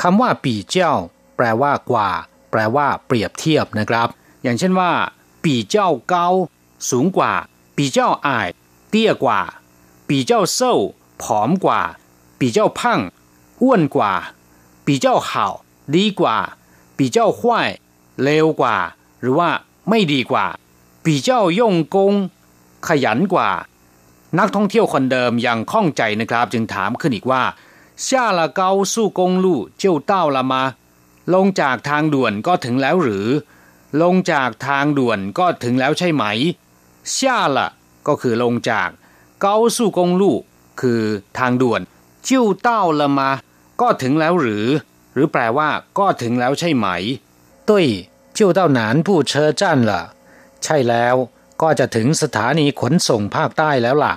[0.00, 0.92] คำว่าปีเจ้า
[1.36, 2.08] แปลว่ากว่า
[2.50, 4.08] แปลว่า เปรียบเทียบนะครับ
[4.42, 4.92] อย่างเช่นว่า
[5.44, 6.28] ปีเจ้าเกา
[6.90, 7.32] สูงกว่า
[7.76, 8.48] ปีเจ้าอาย
[8.90, 9.40] เตี้ยกว่า
[10.08, 10.74] ปีเจ้าเศร้า
[11.22, 11.80] ผอมกว่า
[12.38, 13.00] ปีเจ้าพัง
[13.62, 14.12] อ้วนกว่า
[14.86, 15.46] ปีเจ้าเห่า
[15.96, 16.36] ดีกว่า
[16.96, 17.68] ปีเจ้าห้วย
[18.22, 18.76] เลวกว่า
[19.20, 19.50] หรือว่า
[19.88, 20.46] ไม่ดีกว่า
[21.04, 22.12] ปีเจ้าย่งกง
[22.86, 23.48] ขยันกว่า
[24.39, 27.43] นักท่องเที่ยวคนเดิมยังข้องใจนะครับ จึงถามขึ้นอีกว่า
[28.05, 29.45] 下了高速公路
[29.81, 30.53] 就到了吗
[31.33, 33.27] ลงจากทางด่วนก็ถึงแล้วหรือ
[34.01, 36.23] ลงจากทางด่วนก็ถึงแล้วใช่ไหม
[37.15, 37.17] 下
[37.55, 37.57] 了
[38.07, 38.89] ก็คือลงจาก
[39.45, 40.23] 高速公路
[40.81, 41.01] คือ
[41.37, 41.81] ทางด่วน
[42.27, 42.29] 就
[42.67, 43.19] 到了吗
[43.81, 44.65] ก็ถึงแล้วหรือ
[45.13, 46.87] หรือแปลว่า ก็ถึงแล้วใช่ไหม
[47.69, 47.71] 对
[48.37, 49.91] 就到南部车站了
[50.63, 51.15] ใช่แล้ว
[51.62, 54.14] ก็จะถึงสถานีขนส่งภาคใต้แล้วล่ะ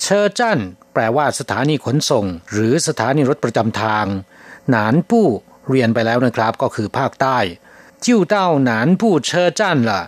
[0.00, 0.60] เชอร์จัน
[0.92, 4.06] แปลว่าสถานีขนส่ง หรือสถานีรถประจำทาง
[4.70, 5.28] หนานปู้
[5.68, 7.38] เรียนไปแล้วนะครับ ก็คือภาคใต้
[8.04, 10.02] จิ้วเต้าหนานปู้เชอร์จันล่ะ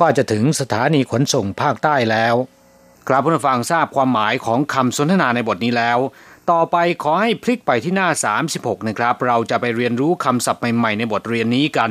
[0.00, 2.34] ก็จะถึงสถานีขนส่งภาคใต้แล้ว
[3.08, 5.98] ครับผู้ฟังทราบความหมายของคำสนทนาในบทนี้แล้ว
[6.50, 8.08] ต่อไปขอให้พลิกไปที่หน้า
[8.48, 11.90] 36 นะครับ เราจะไปเรียนรู้คำศัพท์ใหม่ๆ ในบทเรียนนี้กัน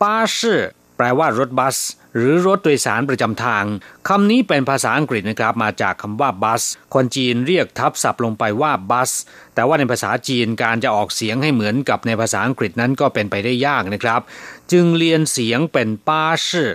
[0.00, 0.60] ป้าชื่อ
[0.96, 1.76] แปลว่ารถบัส
[2.16, 3.64] หรือรถโดยสารประจำทาง
[4.08, 6.62] คำนี้เป็นภาษาอังกฤษนะครับ มาจากคำว่าบัส
[6.94, 9.10] คนจีนเรียกทับศัพท์ลงไปว่าบัส
[9.54, 14.20] แต่ว่าในภาษาจีนการจะออกเสียงให้เหมือนกับในภาษาอังกฤษนั้นก็เป็นไปได้ยากนะครับ
[14.72, 16.70] จึงเรียนเสียงเป็นป้าชื่อ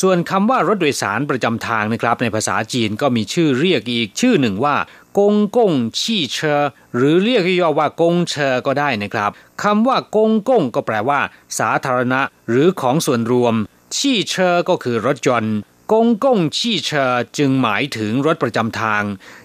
[0.00, 4.76] ส่วนคำว่ารถโดยสารประจำทางนะครับ ในภาษาจีนก็มีชื่อเรียกอีกชื่อหนึ่งว่า
[5.18, 6.62] กงกงชี่เชอ
[6.96, 9.30] หรือเรียกย่อว่ากงเชอก็ได้นะครับ
[9.62, 11.20] คำว่ากงกงก็แปลว่า
[11.58, 13.54] สาธารณะ หรือของส่วนรวม
[13.96, 15.56] ชี่เชอก็คือรถยนต์
[15.92, 19.02] กงกงชี่เชอจึงหมายถึงรถประจำทาง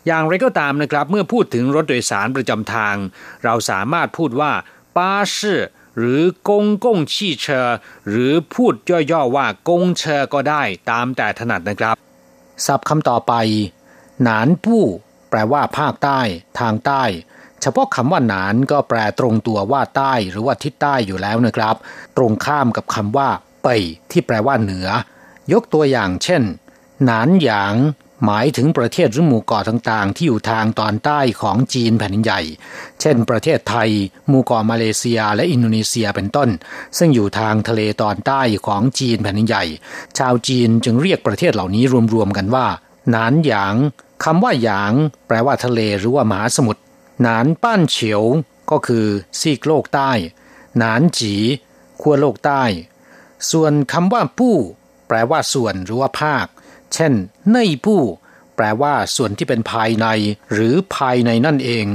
[0.07, 2.95] อย่างไรก็ตามนะครับ เมื่อพูดถึงรถโดยสารประจำทาง
[3.43, 4.51] เราสามารถพูดว่า
[4.97, 5.61] ป้าชื่อ
[5.97, 7.67] หรือกงกงชี่เชอ
[8.09, 8.73] หรือพูด
[9.11, 11.95] ย่อๆว่ากงเชอก็ได้ตามแต่ถนัดนะครับ
[12.65, 13.33] ศัพท์คำต่อไป
[14.23, 14.83] หนานผู้
[15.29, 16.19] แปลว่าภาคใต้
[16.59, 17.03] ทางใต้
[17.61, 21.75] เฉพาะคำว่าหนานก็แปลตรงตัวว่าใต้หรือว่าทิศใต้อยู่แล้วนะครับ
[22.17, 23.29] ตรงข้ามกับคำว่า
[23.63, 24.87] เป่ยที่แปลว่าเหนือ
[25.53, 26.43] ยกตัวอย่างเช่น
[27.05, 27.75] หนานหยาง
[28.25, 32.41] หมายถึงประเทศหรือหมู่เกาะต่างๆ ที่อยู่ทางตอนใต้ของจีนแผ่นใหญ่
[33.01, 33.89] เช่น ประเทศไทย
[34.27, 36.49] หมู่เกาะมาเลเซีย และอินโดนีเซียเป็นต้น
[36.97, 39.63] ซึ่งอยู่ทางทะเลตอนใต้ของจีนแผ่นใหญ่
[40.17, 42.67] ชาวจีนจึงเรียกประเทศเหล่านี้รวมๆกันว่า
[43.09, 43.75] หนานหยาง
[44.23, 44.93] คำว่าหยาง
[45.27, 46.81] แปลว่าทะเลหรือว่ามหาสมุทร
[47.21, 48.23] หนานป้านเฉียว
[48.71, 49.05] ก็คือ
[49.39, 50.11] ซีกโลกใต้
[50.77, 51.35] หนานจี
[52.01, 52.63] ขั้วโลกใต้
[53.51, 54.57] ส่วนคำว่าปู้
[55.07, 56.45] แปลว่าส่วนหรือว่าภาค
[56.93, 57.13] เช่น
[57.51, 58.01] เน่ยปู้
[58.55, 60.07] แปลว่าส่วนที่เป็นภายใน
[60.53, 61.85] หรือภายในนั่นเอง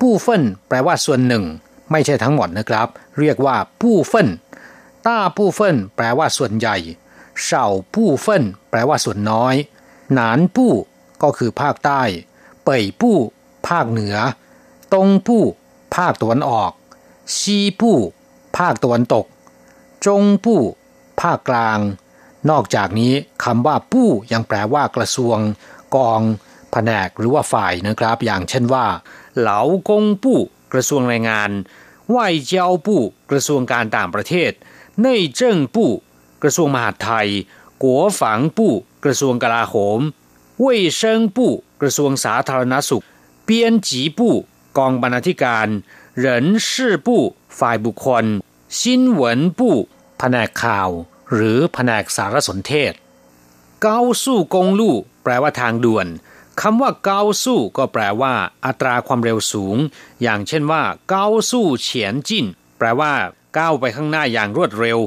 [0.00, 1.44] ปู้เฟินแปลว่าส่วนหนึ่ง
[1.90, 2.88] ไม่ใช่ทั้งหมดนะครับ
[3.18, 4.28] เรียกว่าปู้เฟิน
[5.06, 6.76] ต้าปู้เฟินแปลว่าส่วนใหญ่
[7.42, 7.64] เฉา
[7.94, 9.54] ปู้เฟินแปลว่าส่วนน้อย
[10.14, 10.72] หนานปู้
[11.22, 12.02] ก็คือภาคใต้
[12.64, 13.16] เป่ยปู้
[13.68, 14.16] ภาคเหนือ
[14.94, 15.44] ตงปู้
[15.96, 16.72] ภาคตะวันออก
[17.38, 17.98] ซีปู้
[18.58, 19.26] ภาคตะวันตก
[20.06, 20.62] จงปู้
[21.20, 21.78] ภาคกลาง
[22.50, 23.12] นอกจากนี้
[23.44, 25.38] คำว่าปู้ยังแปลว่ากระทรวง
[25.96, 26.20] กอง
[26.72, 28.86] แผนกหรือว่าฝ่ายนะครับ อย่างเช่นว่า
[29.38, 30.40] เหลากงปู้
[30.72, 31.50] กระทรวงแรงงาน
[32.14, 34.52] ว่ายเจ้าปู้กระทรวงการต่างประเทศ
[35.00, 35.90] เน่ยเจิ้งปู้
[36.42, 37.28] กระทรวงมหาดไทย
[37.82, 38.72] กัวฝังปู้
[39.04, 40.00] กระทรวงกลาโหม
[40.60, 43.04] เว่ยเซิงปู้กระทรวงสาธารณสุข
[43.44, 44.30] เปียนจีบู
[44.78, 45.68] กองบรรณาธิการ
[46.16, 47.22] เหรินชื่อปู้
[47.58, 48.24] ฝ่ายบุคคล
[48.78, 49.70] ซินวินบู
[50.18, 50.90] แผนกข่าว
[51.34, 52.92] หรือแผนกสารสนเทศ
[53.82, 56.06] เกาสู้กงลู่แปลว่าทางด่วน
[56.60, 59.76] คำว่าเกาสู้ก็แปลว่า อัตราความเร็วสูง
[60.22, 62.46] อย่างเช่นว่าเกาสู้เฉียนจิน
[62.78, 63.12] แปลว่า
[63.56, 64.98] ก้าวไปข้างหน้าอย่างรวดเร็ว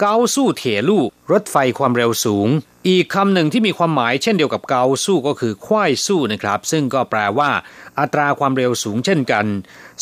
[0.00, 2.48] เกาสู้เถลู่รถไฟความเร็วสูง
[2.88, 7.50] อีกคำหนึ่งที่มีความหมายเช่นเดียวกับเกาสู้ก็คือควายสู้นะครับ ซึ่งก็แปลว่า
[7.98, 9.46] อัตราความเร็วสูงเช่นกัน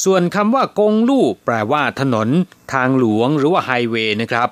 [0.05, 2.29] ส่วนคำว่ากงลู่แปลว่าถนน
[2.73, 4.49] ทางหลวงหรือว่าไฮเวย์นะครับ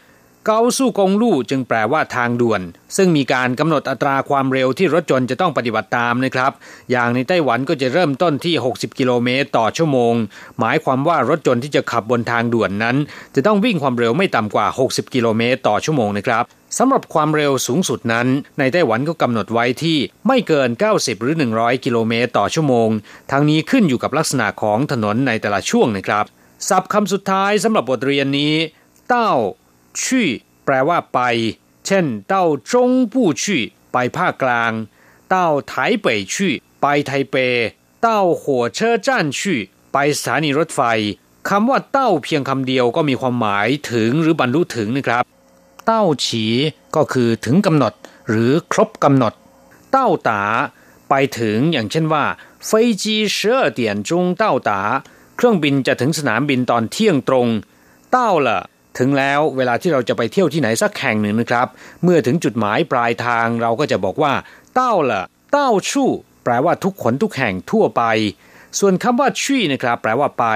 [0.49, 2.61] เกาสู้กงลู่จึงแปลว่าทางด่วน
[2.97, 6.53] ซึ่งมีการกำหนดอัตราความเร็วที่รถยนต์จะต้องปฏิบัติตามนะครับ
[6.91, 10.15] อย่างในไต้หวันก็จะเริ่มต้นที่ 60 กิโลเมตรต่อชั่วโมง
[10.59, 12.97] หมายความว่ารถยนต์ที่จะขับบนทางด่วนนั้น
[13.35, 16.45] จะต้องวิ่งความเร็วไม่ต่ำกว่า 60 กิโลเมตรต่อชั่วโมงนะครับ
[16.79, 18.27] สำหรับความเร็วสูงสุดนั้น
[18.59, 22.89] ในไต้หวันก็กำหนดไว้ที่ไม่เกิน 90 หรือ 100 กิโลเมตรต่อชั่วโมง
[23.31, 26.25] ทั้งนี้ขึ้นอยู่กับลักษณะของถนนในแต่ละช่วงนะครับ
[26.69, 28.55] ศัพท์คำสุดท้ายสำหรับบทเรียนนี้
[29.11, 29.33] เต้า
[30.03, 30.29] ชี่
[30.65, 31.21] แปลว่าไป
[31.87, 34.73] เช่นเต้าจงปู่ชี่ไปภาคกลาง
[35.31, 37.37] เต้าไถเป่ยชี่ไปไทเป
[38.03, 39.61] เต้าหัวเชอจ้านชี่
[39.93, 40.81] ไปสถานีรถไฟ
[41.49, 45.25] คำว่าเต้าเพียงคำเดียวก็มีความหมายถึงหรือบรรลุถึงนะครับ
[45.87, 46.45] เต้าฉี
[46.97, 47.93] ก็คือถึงกำหนด
[48.29, 49.33] หรือครบกำหนด
[49.93, 50.43] เต้าตา
[51.09, 52.25] ไปถึงอย่างเช่นว่า
[52.67, 52.71] เฟ
[53.03, 54.81] จีเชื่อเตียนจงเต้าตา
[55.37, 57.49] เครื่องบินจะถึงสนามบินตอนเที่ยงตรง
[58.13, 58.61] เต้าละ
[58.99, 61.67] ถึงแล้วเวลาที่เราจะไปเที่ยวที่ไหนสักแห่งหนึ่งนะครับ
[62.03, 64.33] เมื่อถึงจุดหมายปลายทางเราก็จะบอกว่า
[64.75, 66.11] เต้าละเต้าชู่
[66.45, 68.03] แปลว่าทุกขนทุกแห่งทั่วไป
[68.79, 70.47] ส่วนคำว่าชี่นะครับ แปลว่าไป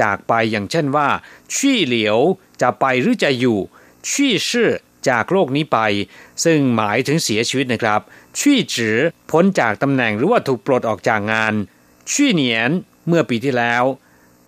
[0.00, 1.08] จากไปอย่างเช่นว่า
[1.54, 2.18] ชี่เหลียว
[2.62, 3.58] จะไปหรือจะอยู่
[4.10, 4.70] ชี่ชื่อ
[5.08, 5.78] จากโลกนี้ไป
[6.44, 8.00] ซึ่งหมายถึงเสียชีวิตนะครับ
[8.38, 8.96] ชี่จือ
[9.30, 11.54] พ้นจากตำแหน่งหรือว่าถูกปลดออกจากงาน
[12.12, 12.70] ชี่เหนียน
[13.08, 13.84] เมื่อปีที่แล้ว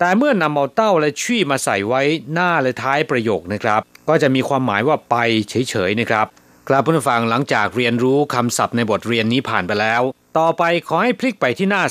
[0.02, 5.16] ต่เมื่อนำเอาเต้าและชี่มาใส่ไว้หน้าและท้ายประโยคนะครับ ก็จะมีความหมายว่าไป
[5.48, 6.26] เฉยๆนะครับ
[6.68, 10.02] กลับผู้ฟังหลังจากเรียนรู้คำศัพท์ในบทเรียนนี้ผ่านไปแล้ว
[10.38, 11.82] ต่อไปขอให้พลิกไปที่หน้า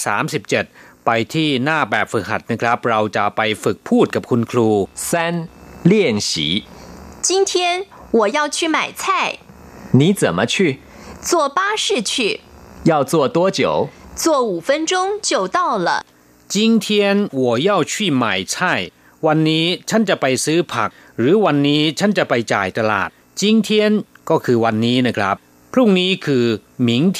[0.48, 4.70] 37 ไปที่หน้าแบบฝึกหัดนะครับ เราจะไปฝึกพูดกับคุณครู
[5.10, 5.12] 三
[5.92, 5.94] 练
[6.30, 6.32] 习，
[7.28, 7.52] 今天
[8.20, 9.06] 我要去买菜，
[10.00, 10.56] 你怎么去？
[11.22, 12.42] 坐巴士去，
[12.92, 13.90] 要坐多久？
[14.16, 15.90] 坐五分钟就到了。
[16.54, 16.86] 今天
[17.44, 17.94] 我要去
[18.24, 18.56] 买菜
[19.26, 23.70] วันนี้ฉันจะไปซื้อผัก หรือวันนี้ฉันจะไปจ่ายตลาด今天
[24.30, 25.36] ก็คือวันนี้นะครับ
[25.74, 26.46] พรุ่งนี้คือ
[26.88, 26.90] 明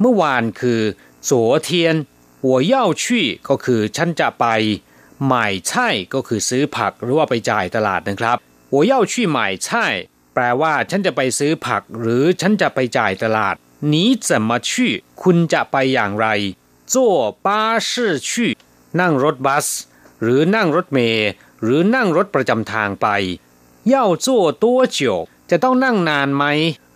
[0.00, 0.80] เมื่อวานคือ
[1.28, 1.30] 昨
[1.66, 1.68] 天
[2.48, 3.04] 我要去
[3.48, 4.46] ก็คือฉันจะไป
[5.32, 5.34] 买
[5.68, 5.70] 菜
[6.14, 8.36] ก็คือซื้อผักหรือว่าไปจ่ายตลาดนะครับ
[8.74, 9.68] 我要去买菜
[10.34, 13.54] แปลว่าฉันจะไปซื้อผัก หรือฉันจะไปจ่ายตลาด
[13.92, 13.94] 你
[14.26, 14.70] 怎么去
[15.22, 16.26] คุณจะไปอย่างไร
[16.93, 17.15] จั่ว
[18.99, 19.67] นั่งรถบัส
[20.21, 21.27] หรือนั่งรถเมย์
[21.61, 23.07] หรือนั่งรถประจำทางไป
[23.87, 24.73] เย่าจั่วตั
[25.49, 26.45] จะต้องนั่งนานไหม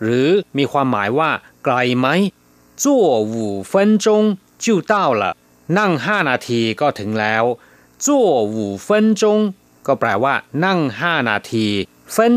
[0.04, 0.27] หรือ
[0.58, 1.30] มีความหมายว่า
[1.63, 2.08] ไกลไหม
[2.84, 4.23] จั่วหูเฟินจง
[4.63, 5.32] จิ้วเต้าละ
[5.77, 7.43] นั่งห้านาทีก็ถึงแล้ว
[8.06, 8.27] จั่ว
[9.88, 10.34] ก็แปลว่า
[10.65, 11.65] นั่งห้านาที
[12.12, 12.34] เฟิน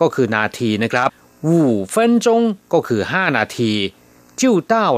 [0.00, 1.08] ก็คือนาทีนะครับ
[1.44, 1.58] หู
[1.90, 2.26] เฟินจ
[2.72, 3.72] ก็คือห้านาที
[4.40, 4.88] จิ้วเต้า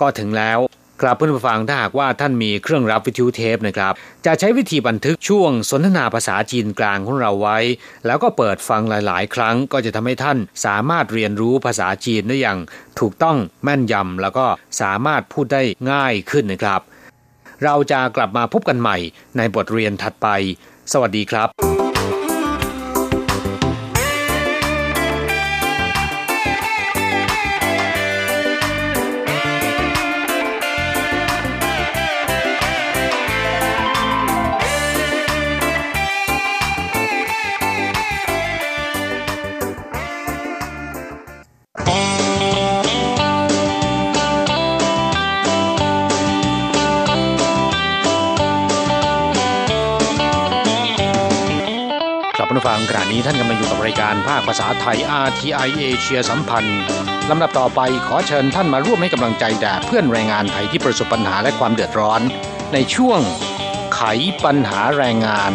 [0.00, 0.58] ก็ถึงแล้ว
[1.00, 3.92] ครับเพื่อนผู้ฟังถ้าหากว่าท่านมีเครื่องรับวิทยุเทปนะครับ
[4.26, 7.58] จะใช้วิธีบันทึกช่วงสนทนาภาษาจีนกลางของเราไว้
[8.06, 12.58] แล้วก็เปิดฟังหลาย ๆ ครั้งก็จะทำให้ท่านสามารถเรียนรู้ภาษาจีนได้อย่าง
[13.00, 14.46] ถูกต้องแม่นยำแล้วก็
[14.80, 16.80] สามารถพูดได้ง่ายขึ้นนะครับ
[17.64, 18.96] เราจะกลับมาพบกันใหม่
[19.36, 20.28] ในบทเรียนถัดไป
[20.92, 21.50] สวัสดีครับ
[52.46, 56.80] 「ลับผู้ฟังขณะนี้ท่านกำลังอยู่กับรายการภาคภาษาไทย RTI เอเชียสัมพันธ์
[57.30, 62.20] ลำดับต่อไปขอเชิญท่านมาร่วมให้กำลังใจแด่เพื่อนแรงงานไทยที่ประสบปัญหาและความเดือดร้อน
[62.72, 63.20] ในช่วง
[63.94, 64.00] ไข
[64.44, 65.52] ปัญหาแรงงาน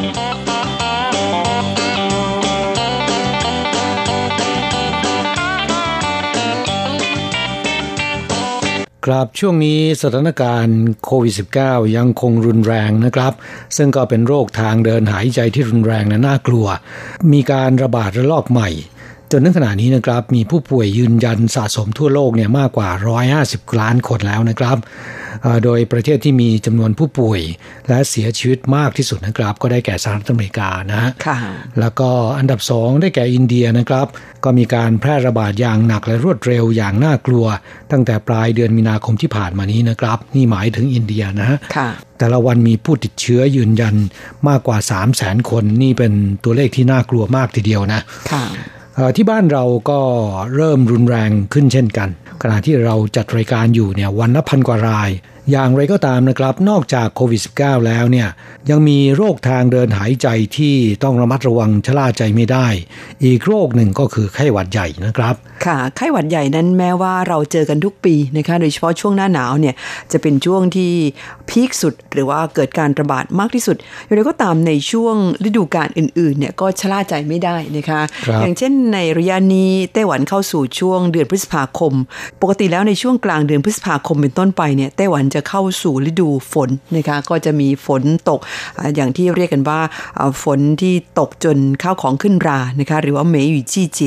[9.07, 11.33] ครับช่วงนี้สถานการณ์โควิด
[11.63, 13.33] -19 ยังคงรุนแรงนะครับ
[13.77, 16.67] ซึ่งก็เป็นโรคทางเดินหายใจที่รุนแรงและน่ากลัว
[17.31, 18.69] มีการระบาดระลอกใหม่
[19.31, 22.89] จนถึงขณะนี้นะครับมีผู้ป่วยยืนยันสะสมทั่วโลกเนี่ยมากกว่า
[23.33, 24.77] 150 ล้านคนแล้วนะครับ
[25.41, 27.39] เอ่อโดยประเทศที่มีจำนวนผู้ป่วย
[27.87, 31.37] และเสียชีวิตมากที่สุดนะครับ ก็ได้แก่สหรัฐอเมริกานะฮะค่ะ
[31.79, 34.07] แล้วก็อันดับสองได้แก่อินเดียนะครับ
[34.43, 37.45] ก็มีการแพร่ระบาดอย่างหนักและรวดเร็วอย่างน่ากลัว
[37.91, 41.89] ตั้งแต่ปลายเดือนมีนาคมที่ผ่านมานี้นะครับ นี่หมายถึงอินเดียนะฮะค่ะ
[42.19, 43.95] แต่ละวันมีผู้ติดเชื้อยืนยัน
[44.47, 46.13] มากกว่า 3 0 0แสนคนนี่เป็น
[46.43, 48.01] ตัวเลขที่น่ากลัวมากทีเดียวนะ
[48.33, 48.80] ค่ะเอ่อ
[49.15, 49.99] ที่บ้านเราก็
[50.55, 52.09] เริ่มรุนแรงขึ้นเช่นกัน
[52.41, 55.09] ขณะที่เราจัดรายการอยู่เนี่ยวันละพันกว่าราย
[55.51, 58.27] อย่างไรก็ตามนะครับ นอกจากโควิด -19 แล้วเนี่ย
[58.69, 62.67] ยังมีโรคทางเดินหายใจที่ต้องระมัดระวังชะล่าใจไม่ได้
[63.23, 65.35] อีกโรคหนึ่งก็คือไข้หวัดใหญ่นะครับ
[65.65, 69.75] ค่ะ ไข้หวัดใหญ่นั้นแม้ว่าเราเจอกันทุกปีนะคะ โดยเฉพาะช่วงหน้าหนาวเนี่ย
[70.11, 70.91] จะเป็นช่วงที่
[71.51, 75.15] พีคสุด หรือว่าเกิดการระบาดมากที่สุดอย่างไรก็ตามในช่วง
[75.47, 81.93] ฤดูกาลอื่นๆเนี่ยก็ชะล่าใจไม่ได้นะคะครับอย่างเช่นในระยะนี้ไต้หวันเข้าสู่ช่วงเดือนพฤษภาคม
[82.41, 88.39] ปกติแล้วในช่วงกลางเดือนพฤษภาคมเป็นต้นไปเนี่ยไต้หวันจะเข้าสู่ฤดูฝนนะคะก็จะมีฝนตก
[88.77, 89.79] อ่าอย่างที่เรียกกันว่า
[90.17, 94.01] อ่าฝนที่ตกจนข้าวของขึ้นรานะคะหรือว่าเมยหยู่จี้เจ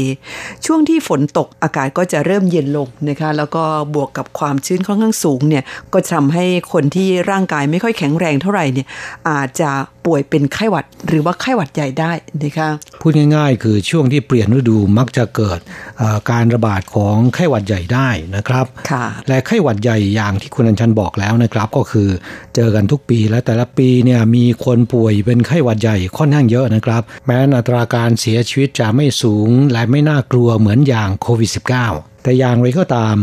[0.66, 3.62] ช่วงที่ฝนตกอากาศก็จะเริ่มเย็นลงนะคะแล้วก็
[3.94, 8.86] บวกกับความชื้นค่อนข้างสูงเนี่ยก็จะทำให้คนที่ร่างกายไม่ค่อยแข็งแรงเท่าไหร่เนี่ย
[9.28, 9.70] อาจจะ
[10.06, 12.12] ป่วยเป็นไข้หวัด หรือว่าไข้หวัดใหญ่ได้
[12.42, 15.60] นะคะพูดง่าย ๆ คือช่วงที่เปลี่ยนฤดูมักจะเกิด
[15.98, 22.08] เอ่อการระบาดของไข้หวัดใหญ่ได้นะครับค่ะและไข้หวัดใหญ่อย่างที่คุณอัญชันบอกแล้วนะครับ ก็คือ
[22.54, 33.16] เจอกันทุกปีและแต่ละปีเนี่ยมีคนป่วยเป็นไข้หวัดใหญ่ค่อนข้างเยอะนะครับ แม้อัตราการเสียชีวิตจะไม่สูงและไม่น่ากลัวเหมือนอย่างโควิด -19 แต่อย่างไรก็ตาม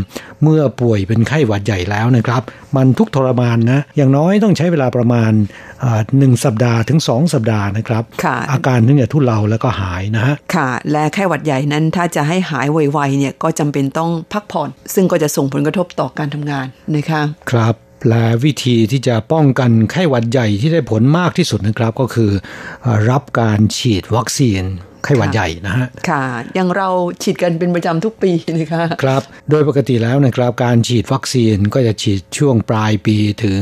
[0.43, 2.41] เมื่อป่วยเป็นไข้หวัดใหญ่แล้วนะครับ
[2.75, 5.70] มันทุกข์ทรมานนะ อย่างน้อยต้องใช้เวลาประมาณเอ่อ
[6.17, 16.65] หนึ่งสัปดาห์ถึงสองสัปดาห์นะครับค่ะอาการถึงจะทุเลาแล้วก็หายนะฮะค่ะ และไข้หวัดใหญ่นั้นถ้าจะให้หายไวๆเนี่ยก็จำเป็นต้องพักผ่อน ซึ่งก็จะส่งผลกระทบต่อการทำงาน
[16.95, 17.75] นะคะครับ
[18.09, 22.31] และวิธีที่จะป้องกันไข้หวัดใหญ่ที่ได้ผลมากที่สุดนะครับก็คือ
[22.81, 24.63] เอ่อรับการฉีดวัคซีน
[25.03, 26.23] ไข้หวัดใหญ่นะฮะค่ะ
[26.55, 26.87] อย่างเรา
[27.23, 33.61] ฉีดกันเป็นประจำทุกปีนะคะครับโดยปกติแล้วนะครับการฉีดวัคซีนก็จะฉีดช่วงปลายปีถึง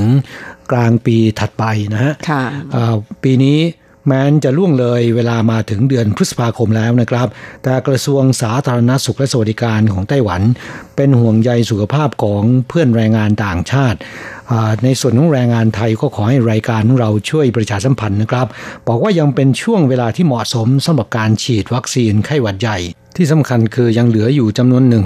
[0.72, 3.60] กลางปีถัดไปนะฮะค่ะเอ่อปีนี้
[4.08, 7.28] แม้นจะล่วงเลยเวลามาถึงเดือนพฤษภาคมแล้วนะครับ
[7.64, 10.42] แต่กระทรวงสาธารณสุขและสวัสดิการของไต้หวัน
[10.96, 14.39] เป็นห่วงใยสุขภาพของเพื่อนแรงงานต่างชาติอ่า
[14.84, 18.48] ในส่วนของแรงงานไทยก็ขอให้รายการของเราช่วยประชาสัมพันธ์นะครับ
[18.88, 22.78] บอกว่ายังเป็นช่วงเวลาที่เหมาะสมสำหรับการฉีดวัคซีนไข้หวัดใหญ่
[23.20, 25.06] ที่สำคัญคือยังเหลืออยู่จำนวนหนึ่ง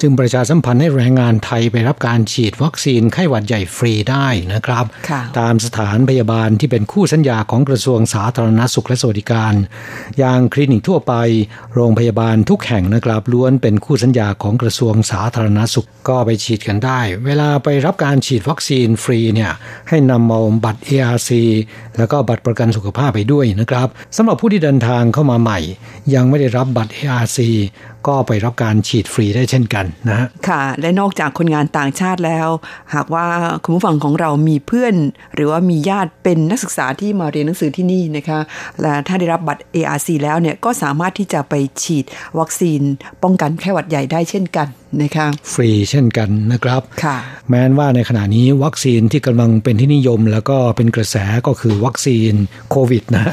[0.00, 9.54] จึงประชาสัมพันธ์ให้แรงงานไทยไปรับการฉีดวัคซีนไข้หวัดใหญ่ฟรีได้นะครับค่ะตามสถานพยาบาลที่เป็นคู่สัญญาของกระทรวงสาธารณสุขและสวัสดิการ
[10.18, 11.14] อย่างคลินิกทั่วไป
[11.74, 19.52] โรงพยาบาลทุกแห่งนะครับล้วนเป็นคู่สัญญาของกระทรวงสาธารณสุขก็ไปฉีดกันได้ เวลาไปรับการฉีดวัคซีนฟรีเนี่ย
[19.88, 21.30] ให้นำเอาบัตร ARC
[21.98, 25.58] แล้วก็บัตรประกันสุขภาพไปด้วยนะครับสำหรับผู้ที่เดินทางเข้ามาใหม่
[26.14, 27.72] ยังไม่ได้รับบัตร ARC qui
[28.08, 32.48] ก็ไปรับการฉีดฟรีได้เช่นกันนะฮะค่ะ และนอกจากคนงานต่างชาติแล้ว
[32.94, 33.26] หากว่า
[33.64, 34.94] คุณผู้ฟังของเรามีเพื่อน
[35.34, 38.40] หรือว่ามีญาติเป็นนักศึกษาที่มาเรียนหนังสือที่นี่นะคะ
[38.80, 42.04] และถ้าได้รับบัตร ARC แล้วเนี่ยก็สามารถที่จะไปฉีด
[42.38, 42.80] วัคซีน
[43.22, 44.68] ป้องกันไข้หวัดใหญ่ได้เช่นกัน
[45.02, 47.16] นะคะฟรีเช่นกันนะครับค่ะ
[47.48, 52.32] แม้นว่าในขณะนี้วัคซีนที่กำลังเป็นที่นิยม แล้วก็เป็นกระแสก็คือวัคซีน
[52.70, 53.24] โควิดนะ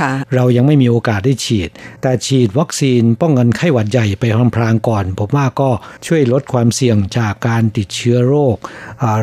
[0.00, 1.70] ค่ะเรายังไม่มีโอกาสได้ฉีด
[2.02, 4.24] แต่ฉีดวัคซีนป้องกันไข้หวัดใหญ่ไป
[4.56, 5.70] พลางๆก่อน ผมว่าก็
[6.06, 8.56] ช่วยลดความเสี่ยงจากการติดเชื้อโรค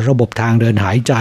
[0.08, 1.14] ระบบทางเดินหายใจ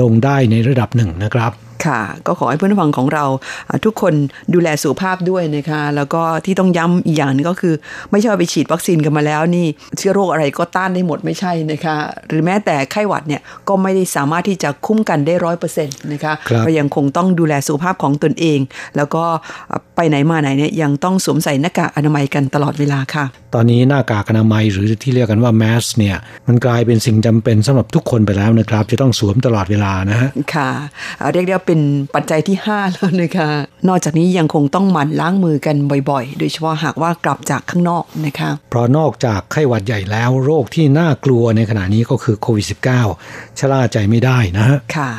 [0.00, 1.52] ลงได้ในระดับหนึ่งนะครับ
[1.86, 3.24] ค่ะ ก็ขอให้เพื่อนผู้ฟังของเรา
[3.68, 4.14] อ่าทุกคน
[4.54, 7.74] ดูแลสุขภาพด้วยนะคะ แล้วก็ที่ต้องย้ำอีกอย่างหนึงก็คือ
[8.10, 9.66] ไม่ใช่ว่าไปฉีดวัคซีนกันมาแล้วนี่
[9.98, 11.96] เชื้อโรคอะไรก็ต้านได้หมดไม่ใช่นะคะ
[12.28, 18.58] หรือแม้แต่ไข้หวัดเนี่ยก็ไม่ได้สามารถที่จะคุ้มกันได้ร้อยเปอร์เซ็นต์นะคะครับก็ยังคงต้องดูแลสุขภาพของตนเอง
[18.96, 19.24] แล้วก็
[19.70, 23.24] อ่าไปไหนมาไหนเนี่ยยังต้องสวมใส่หน้ากากอนามัยกันตลอดเวลาค่ะ
[23.54, 26.16] ตอนนี้หน้ากากอนามัยหรือที่เรียกกันว่าแมสเนี่ย
[26.48, 30.70] มันกลายเป็นสิ่งจำเป็นสำหรับทุกคนไปแล้วนะครับ จะต้องสวมตลอดเวลานะฮะค่ะ
[31.20, 31.80] อ่าเรียกได้ว่าเป็น
[32.14, 33.48] ปัจจัยที่ 5 แล้วนะคะ
[33.88, 35.76] นอกจากนี้ยังคงต้องหมั่นล้างมือกัน
[36.10, 42.66] บ่อยๆ โดยเฉพาะหากว่ากลับจากข้างนอกนะคะเพราะนอกจากไข้หวัดใหญ่แล้วโรคที่น่ากลัวในขณะนี้ก็คือโควิด
[43.12, 45.10] -19 ชะล่าใจไม่ได้นะฮะค่ะ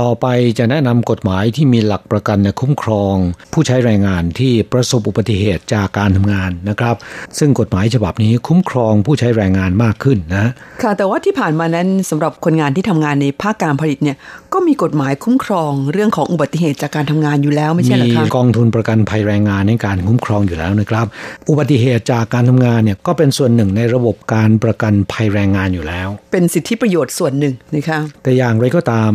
[0.00, 0.26] ต่อไป
[0.58, 3.16] จะแนะนำกฎหมายที่มีหลักประกันและคุ้มครอง
[3.52, 6.96] ผู้ใช้แรงงานที่ประสบอุบัติเหตุจากการทำงานนะครับ
[7.38, 10.50] ซึ่งกฎหมายฉบับนี้คุ้มครองผู้ใช้แรงงานมากขึ้นนะ
[10.82, 14.16] ค่ะแต่ว่าที่ผ่านมานั้นสำหรับคนงานที่ทำงานในภาคการผลิตเนี่ย
[14.52, 21.06] ก็มีกฎหมายคุ้มครองเรื่องของอุบัติเหตุจากการทำงานอยู่แล้วไม่ใช่เหรอมีคะกองทุนประกันภัยแรงงานในการคุ้มครองอยู่แล้วนะครับ
[21.48, 29.12] อุบัติเหตุจากการทำงานเนี่ยก็เป็นส่วนหนึ่งในระบบการประกันภัยแรงงานอยู่แล้ว เป็นสิทธิประโยชน์ส่วนหนึ่งนะคะแต่อย่างไรก็ตาม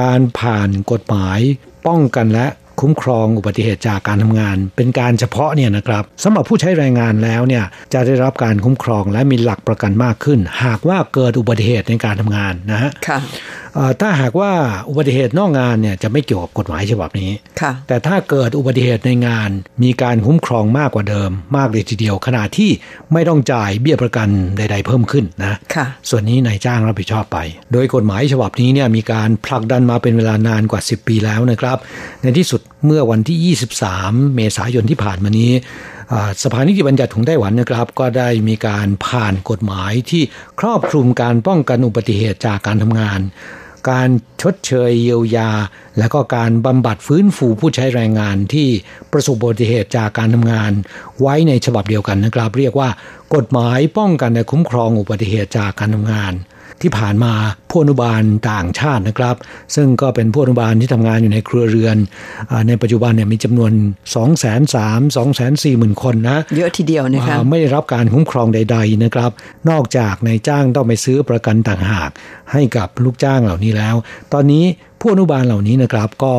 [0.00, 1.40] การผ่านกฎหมาย
[1.86, 2.46] ป้องกันและ
[2.80, 12.90] คุ้มครองอุบัติเหตุจากการทำงาน เป็นการเฉพาะเนี่ยนะครับสำหรับผู้ใช้แรงงานแล้วเนี่ยจะได้รับการคุ้มครองและมีหลักประกันมากขึ้น หากว่าเกิดอุบัติเหตุในการทำงานนะฮะ
[14.00, 14.52] ถ้าหากว่า
[14.88, 19.50] อุบัติเหตุนอกงานเนี่ยจะไม่เกี่ยวกับกฎหมายฉบับนี้ค่ะแต่ถ้าเกิดอุบัติเหตุในงาน
[19.82, 22.70] มีการคุ้มครองมากกว่าเดิม มากเลยทีเดียวขณะที่
[23.12, 27.38] ไม่ต้องจ่ายเบี้ยประกันใด ๆ เพิ่มขึ้นนะค่ะส่วนนี้นายจ้างรับผิดชอบไป
[27.72, 31.78] โดยกฎหมายฉบับนี้เนี่ยมีการผลักดันมาเป็นเวลานานกว่า 10 ปีแล้วนะครับ
[32.22, 33.56] ในที่สุดเมื่อวันที่
[33.88, 35.97] 23 เมษายนที่ผ่านมานี้อ่า
[36.42, 40.22] สภานิติบัญญัติของไต้หวันนะครับ ก็ได้มีการผ่านกฎหมายที่
[40.60, 43.20] ครอบคลุมการป้องกันอุบัติเหตุจากการทำงาน
[43.90, 44.08] การ
[44.42, 45.50] ชดเชยเยียวยา
[45.98, 48.68] และก็การบำบัดฟื้นฟูผู้ใช้แรงงานที่
[49.12, 50.72] ประสบอุบัติเหตุจากการทำงาน
[51.20, 52.88] ไว้ในฉบับเดียวกันนะครับ เรียกว่า
[53.34, 56.32] กฎหมายป้องกันและคุ้มครองอุบัติเหตุจากการทำงาน
[56.82, 57.32] ที่ผ่านมา
[57.70, 59.36] ผู้อนุบาลต่างชาตินะครับ
[59.74, 61.96] ซึ่งก็เป็นผู้อนุบาลที่ทำงานอยู่ในครัวเรือน
[62.50, 63.72] อาในปัจจุบันเนี่ยมีจำนวน
[64.14, 69.30] 2 3 0 0 0 2 4 0 0 0 0 คนนะเยอะทีเดียวนะคะอ่าไม่ได้รับการคุ้มครองใด ๆนะครับ
[69.70, 72.10] นอกจากนายจ้างต้องไปซื้อประกันต่างหาก
[72.52, 73.94] ให้กับลูกจ้างเหล่านี้แล้ว
[74.32, 74.64] ตอนนี้
[75.00, 76.34] ผู้อนุบาลเหล่านี้นะครับก็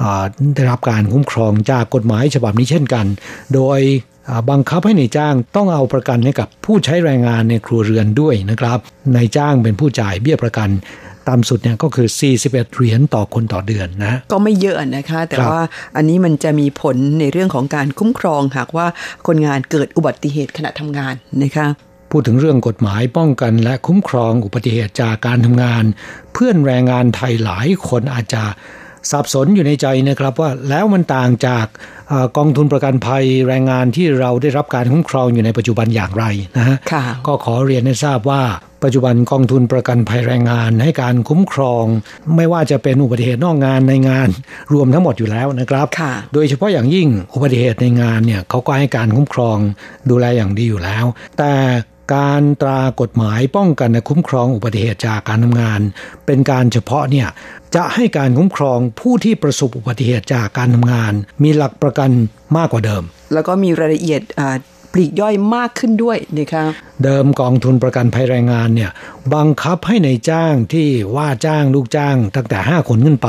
[0.00, 0.24] อ่า
[0.54, 3.06] ได้รับการคุ้มครองจากกฎหมายฉบับนี้เช่นกัน
[3.54, 4.09] โดยอ่า
[4.50, 8.78] บังคับให้นายจ้างต้องเอาประกันให้กับผู้ใช้แรงงานในครัวเรือนด้วยนะครับ
[9.16, 10.70] นายจ้างเป็นผู้จ่ายเบี้ยประกัน
[11.28, 12.08] ต่ำสุดเนี่ยก็คือ
[12.40, 15.64] 41 เหรียญต่อคนต่อเดือนนะ ก็ไม่เยอะนะคะ แต่ครับว่า
[15.96, 18.86] อันนี้มันจะมีผลในเรื่องของการคุ้มครองหากว่า
[19.26, 21.66] คนงานเกิดอุบัติเหตุขณะทำงานนะคะ
[22.10, 25.84] พูดถึงเรื่องกฎหมายป้องกันและคุ้มครองอุบัติเหตุจากการทำงาน
[26.32, 28.42] เพื่อนแรงงานไทยหลายคนอาจจะ
[29.10, 31.66] สับสนอยู่ในใจนะครับว่าแล้วมันต่างจาก
[32.08, 36.24] เออกองทุนประกันภัยแรงงานที่เราได้รับการคุ้มครองอยู่ในปัจจุบันอย่างไร
[36.56, 38.42] นะฮะค่ะก็ขอเรียนให้ทราบว่า
[38.84, 41.84] ปัจจุบันกองทุนประกันภัยแรงงานให้การคุ้มครอง
[42.36, 44.28] ไม่ว่าจะเป็นอุบัติเหตุนอกงานในงาน
[44.72, 49.58] รวมทั้งหมดอยู่แล้วนะครับค่ะโดยเฉพาะอย่างยิ่งอุบัติเหตุในงานเนี่ยเขาก็ให้การคุ้มครอง
[50.10, 51.04] ดูแลอย่างดีอยู่แล้ว
[51.38, 51.52] แต่
[52.14, 55.80] การตรากฎหมายป้องกันและคุ้มครองอุบัติเหตุจากการทำงาน
[56.26, 57.28] เป็นการเฉพาะเนี่ย
[57.74, 62.10] จะให้การคุ้มครองผู้ที่ประสบอุบัติเหตุจากการทำงาน มีหลักประกัน
[62.56, 63.02] มากกว่าเดิม
[63.32, 64.56] แล้วก็มีรายละเอียดอ่า
[64.92, 66.64] ปลีกย่อยมากขึ้นด้วยนะคะ
[67.04, 68.90] เดิมกองทุนประกันภัยแรงงานเนี่ย
[69.34, 73.28] บังคับให้ในายจ้างที่ว่าจ้างลูกจ้าง ตั้งแต่ 5 คนขึ้นไป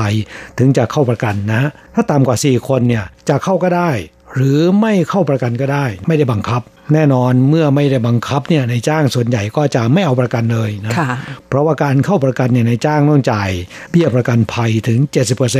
[0.57, 1.61] ถึงจะเข้าประกันนะ
[1.95, 3.91] ถ้าต่ำกว่า 4 คนเนี่ยจะเข้าก็ได้
[4.35, 6.61] หรือไม่เข้าประกันก็ได้ ไม่ได้บังคับ
[6.93, 11.09] แน่นอนเมื่อไม่ได้บังคับเนี่ยในายจ้างส่วนใหญ่ก็จะไม่เอาประกันเลยนะค่ะ
[11.47, 13.49] เพราะว่าการเข้าประกันเนี่ยในายจ้างต้องจ่าย
[13.91, 14.99] เบี้ยประกันภัยถึง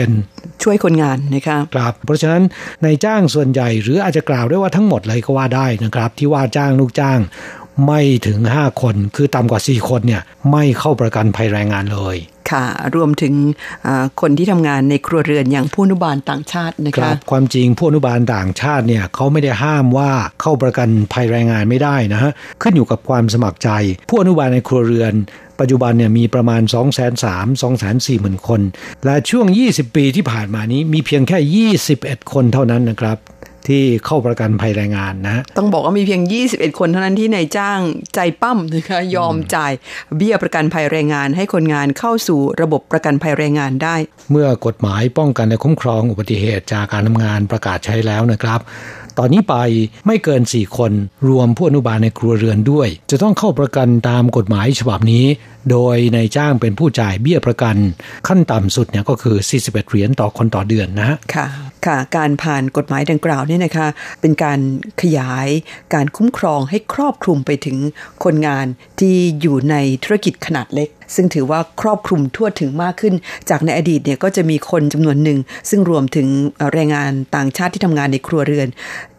[0.02, 2.42] 70%ช่วยคนงานนะคะครับเพราะฉะนั้น
[2.84, 7.20] ในายจ้างส่วนใหญ่หรืออาจจะกล่าวได้ว่าทั้งหมดเลยก็ว่าได้นะครับ ที่ว่าจ้างลูกจ้าง
[7.88, 10.22] ไม่ถึง 5 คน คือต่ำกว่า 4 คนเนี่ย
[10.52, 12.18] ไม่เข้าประกันภัยแรงงานเลย
[12.52, 13.34] ค่ะ รวมถึง
[14.22, 22.32] คนที่ทำงานในครัวเรือนอย่างผู้อนุบาลต่างชาตินะครัคะบความจริงผู้อนุบาลต่างชาติเนี่ยเขาไม่ได้ห้ามว่าเข้าประกันภัยแรงงานไม่ได้นะฮะ
[22.62, 23.70] ขึ้นอยู่กับความสมัครใจ
[24.10, 25.14] ผู้อนุบาลในครัวเรือน
[25.60, 28.62] ปัจจุบันเนี่ยมีประมาณ 2 3 0 0 0 2 4 0 0 0 0คน
[29.06, 33.18] และช่วง 20 ปีที่ผ่านมานี้มีเพียงแค่ 21 คนเท่านั้นนะครับ
[33.70, 37.80] ที่เข้าประกันภัยแรงงานนะ ต้องบอกว่ามีเพียง 21 คนเท่านั้นที่นายจ้าง
[38.16, 39.72] ใจปั้มนะคะยอมจ่าย
[40.18, 43.96] เบี้ยประกันภัยแรงงาน ให้คนงานเข้าสู่ระบบประกันภัยแรงงานได้
[44.32, 48.62] เมื่อกฎหมายป้องกันและคุ้มครองอุบัติเหตุจากการทำงานประกาศใช้แล้วนะครับ
[49.20, 49.56] ตอนนี้ไป
[50.08, 50.92] ไม่เกิน 4 คน
[51.28, 55.26] รวมผู้อนุบาลในครัวเรือนด้วย จะต้องเข้าประกันตามกฎหมายฉบับนี้
[55.72, 57.76] โดยนายจ้างเป็นผู้จ่ายเบี้ยประกัน
[58.28, 61.48] ขั้นต่ำสุดเนี่ยก็คือ 41 เหรียญต่อคนต่อเดือนนะฮะค่ะ
[61.86, 63.88] ค่ะ การผ่านกฎหมายดังกล่าวเนี่ยนะคะ
[64.22, 64.60] เป็นการ
[65.02, 65.48] ขยาย
[65.94, 67.78] การคุ้มครองให้ครอบคลุมไปถึง
[68.24, 68.66] คนงาน
[69.00, 73.14] ที่อยู่ในธุรกิจขนาดเล็ก ซึ่งถือว่าครอบคลุมทั่วถึงมากขึ้น
[73.50, 75.40] จากในอดีตเนี่ยก็จะมีคนจำนวนหนึ่ง
[75.70, 76.28] ซึ่งรวมถึง
[76.74, 78.68] แรงงานต่างชาติที่ทำงานในครัวเรือน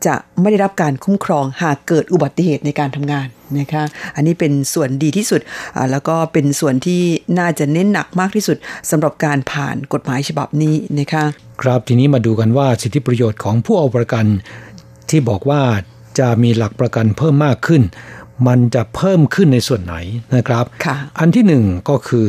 [0.07, 3.27] จะไม่ได้รับการคุ้มครองหากเกิดอุบัติเหตุในการทำงาน
[3.59, 3.85] นะคะ
[4.17, 5.41] อันนี้เป็นส่วนดีที่สุด
[5.77, 7.01] อ่าแล้วก็เป็นส่วนที่
[7.39, 8.57] น่าจะเน้นหนักมากที่สุด
[8.91, 11.25] สำหรับการผ่านกฎหมายฉบับนี้นะคะ
[11.63, 14.25] ครับทีนี้มาดูกันว่าสิทธิประโยชน์ของผู้เอาประกัน
[15.11, 15.61] ที่บอกว่า
[16.19, 17.83] จะมีหลักประกันเพิ่มมากขึ้น
[18.47, 19.97] มันจะเพิ่มขึ้นในส่วนไหน
[20.37, 22.29] นะครับค่ะอันที่หนึ่งก็คือ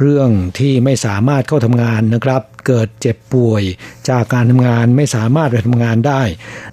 [0.00, 3.62] เรื่องที่ไม่สามารถเข้าทำงานนะครับ เกิดเจ็บป่วย
[4.08, 6.22] จากการทำงานไม่สามารถไปทำงานได้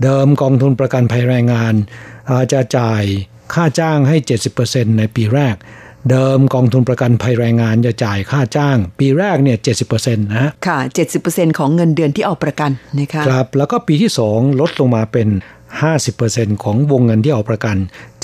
[0.03, 1.73] เดิมกองทุนประกันภัยแรงงาน
[2.31, 3.03] อาจจะจ่าย
[3.53, 4.17] ค่าจ้างให้
[4.57, 5.55] 70%ในปีแรก
[6.09, 9.57] เดิมกองทุนประกันภัยแรงงานจะจ่ายค่าจ้าง ปีแรกเนี่ย
[9.89, 10.79] 70%นะฮะค่ะ
[11.19, 15.27] 70%ของเงินเดือนที่เอาประกันนะคะครับแล้วก็ปีที่2ลดลงมาเป็น
[15.77, 17.75] 50%ของวงเงินที่เอาประกัน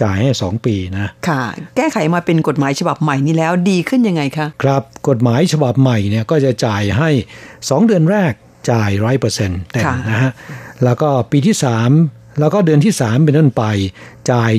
[0.02, 1.42] จ่ายให้ 2 ปีนะ ค่ะ
[1.76, 7.10] แก้ไขมาเป็นกฎหมายฉบับใหม่นี้แล้วดีขึ้นยังไงคะ ครับ กฎหมายฉบับใหม่เนี่ยก็จะจ่ายให้
[7.50, 8.34] 2 เดือนแรก
[8.72, 10.32] จ่ายร้อยเปอร์เซ็นต์เต็มค่ะนะฮะ
[10.84, 11.56] แล้วก็ปีที่
[11.98, 13.64] 3 แล้วก็เดือนที่ 3 เป็นต้นไป
[14.32, 14.52] จ่าย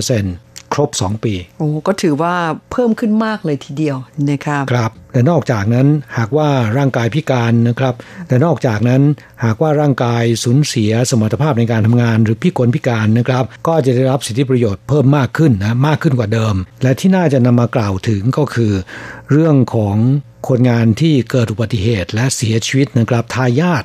[0.00, 0.45] 70%
[0.76, 2.34] ครบ 2 ปี โอ้ก็ถือว่า
[2.72, 3.96] เพิ่มขึ้นมากเลยทีเดียว
[4.30, 7.94] นะครับครับและนอกจากนั้นหากว่าร่างกายพิการนะครับ
[8.28, 9.02] และนอกจากนั้น
[9.44, 18.72] หากว่าร่างกายสูญเสียสมรรถภาพในการทำงาน หรือพิกลพิการนะครับ ก็จะได้รับสิทธิประโยชน์เพิ่มมากขึ้นนะมากขึ้นกว่าเดิม และที่น่าจะนำมากล่าวถึงก็คือ
[19.30, 19.96] เรื่องของ
[20.48, 23.84] คนงานที่เกิดอุบัติเหตุและเสียชีวิตนะครับทายาท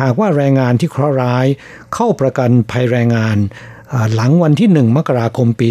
[0.00, 1.46] หากว่าแรงงานที่เคราะห์ร้าย
[1.94, 3.77] เข้าประกันภัยแรงงานอ่า
[4.14, 5.68] หลังวันที่ 1 มกราคมปี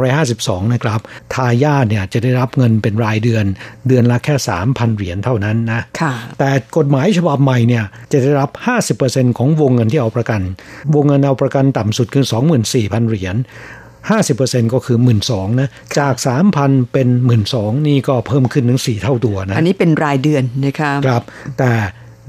[0.00, 1.00] 2552 นะครับ
[1.34, 3.44] ทายาทเนี่ยจะได้รับเงินเป็นรายเดือน
[3.88, 4.34] เดือนละแค่
[4.66, 8.50] 3,000 เหรียญเท่านั้นนะค่ะแต่กฎหมายฉบับใหม่เนี่ยจะได้รับ
[8.94, 10.40] 50%ของวงเงินที่เอาประกัน
[10.94, 12.24] วงเงินเอาประกันต่ำสุดคือ
[12.66, 13.36] 24,000 เหรียญ
[14.08, 16.14] 50%ก็คือ12,000นะ จาก
[16.54, 17.08] 3,000 เป็น
[17.48, 21.22] 12,000นี่ก็เพิ่มขึ้นถึง 4 เท่าตัวนะ อันนี้เป็นรายเดือนนะคะครับ
[21.58, 21.72] แต่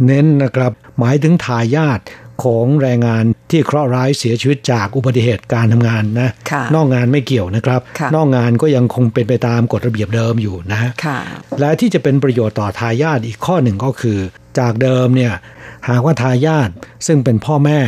[0.05, 1.99] เน้นนะครับ หมายถึงทายาท
[2.43, 11.19] ของแรงงานที่เคราะห์ร้ายเสียชีวิตจากอุบัติเหตุการทำงานนะค่ะนอกงานไม่เกี่ยวนะครับค่ะนอกงานก็ยังคงเป็นไปตามกฎระเบียบเดิมอยู่นะฮะค่ะ
[11.59, 14.19] และที่จะเป็นประโยชน์ต่อทายาทอีกข้อหนึ่งก็คือ
[14.59, 15.33] จากเดิมเนี่ย
[15.89, 16.69] หากว่าทายาท
[17.07, 17.79] ซึ่งเป็นพ่อแม่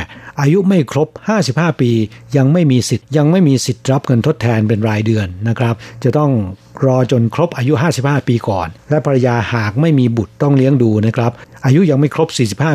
[0.41, 1.07] อายุไม่ครบ
[1.45, 1.91] 55 ปี
[2.37, 6.31] ยังไม่มีสิทธิ์ยังไม่มีสิทธิ์รับเงินทดแทนเป็นรายเดือนนะครับ จะต้อง
[6.85, 11.31] รอจนครบอายุ 55 ปีก่อน และภรรยาหากไม่มีบุตรต้องเลี้ยงดูนะครับ
[11.65, 12.27] อายุยังไม่ครบ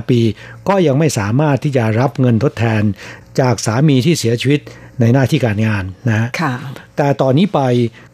[0.02, 0.20] 45 ปี
[0.68, 2.82] ก็ยังไม่สามารถที่จะรับเงินทดแทน
[3.40, 4.60] จากสามีที่เสียชีวิต
[5.00, 6.54] ในหน้าที่การงานนะฮะค่ะ
[6.96, 7.60] แต่ตอนนี้ไป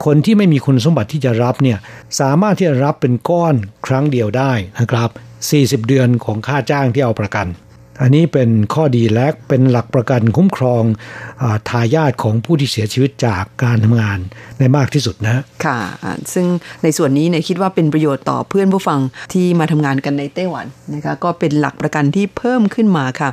[0.05, 1.79] คนที่ไม่มีคุณสมบัติที่จะรับเนี่ย
[2.21, 3.55] สามารถที่จะรับเป็นก้อน
[3.87, 5.11] ครั้งเดียวได้นะครับ
[5.85, 7.47] 40 เดือนของค่าจ้างที่เอาประกัน
[8.03, 10.83] อันนี้เป็นข้อดีและเป็นหลักประกันคุ้มครอง
[11.43, 14.19] อาทายาทของผู้ที่เสียชีวิตจากการทำงาน
[14.59, 16.47] ในมากที่สุดนะค่ะอ่าซึ่ง
[16.83, 19.01] ในส่วนนี้เนี่ยคิดว่าเป็นประโยชน์ต่อเพื่อนผู้ฟัง
[19.33, 23.31] ที่มาทำงานกันในไต้หวันนะคะก็เป็นหลักประกันที่เพิ่มขึ้นมาค่ะ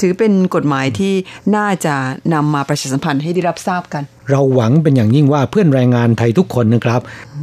[0.00, 1.14] ถือเป็นกฎหมายที่
[1.56, 1.94] น่าจะ
[2.34, 7.00] นำมาประชาสัมพันธ์ให้ได้รับทราบกัน เราหวังเป็นอย่างยิ่งว่าเพื่อนแรงงานไทยทุกคนนะครับ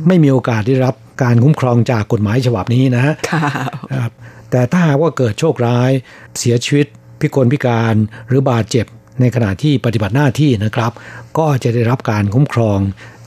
[0.07, 3.49] ไม่มีโอกาสได้รับการคุ้มครองจากกฎหมายฉบับนี้นะค่ะ
[3.93, 4.11] ครับ
[4.52, 5.91] แต่ถ้าหากว่าเกิดโชคร้าย
[6.39, 6.88] เสียชีวิต
[7.20, 7.95] พิกลพิการ
[8.28, 8.86] หรือบาดเจ็บ
[9.20, 10.91] ในขณะที่ปฏิบัติหน้าที่นะครับ
[11.38, 12.80] ก็จะได้รับการคุ้มครอง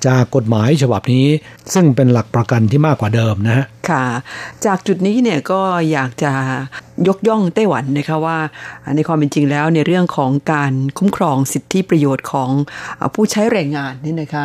[0.06, 1.26] จากกฎหมายฉบับนี้
[1.74, 4.04] ซึ่งเป็นหลักประกันที่มากกว่าเดิมนะฮะค่ะ
[4.64, 5.60] จากจุดนี้เนี่ยก็
[5.92, 6.32] อยากจะ
[7.08, 8.38] ยกย่องไต้หวันนะคะว่า
[8.96, 12.50] ในความเป็นจริงแล้วในเรื่องของการคุ้มครองสิทธิประโยชน์ของ
[13.14, 14.44] ผู้ใช้แรงงานนี่นะคะ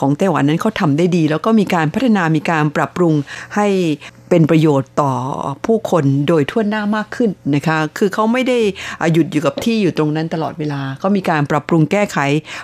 [0.00, 3.14] ของไต้หวันนั้นเขาทำได้ดี แล้วก็มีการพัฒนามีการปรับปรุง
[3.56, 3.66] ให้
[4.30, 5.12] เป็นประโยชน์ต่อ
[5.66, 8.58] ผู้คนโดยทั่วหน้ามากขึ้นนะคะ คือเขาไม่ได้
[9.12, 12.18] หยุดอยู่กับที่อยู่ตรงนั้นตลอดเวลาเขามีการปรับปรุงแก้ไข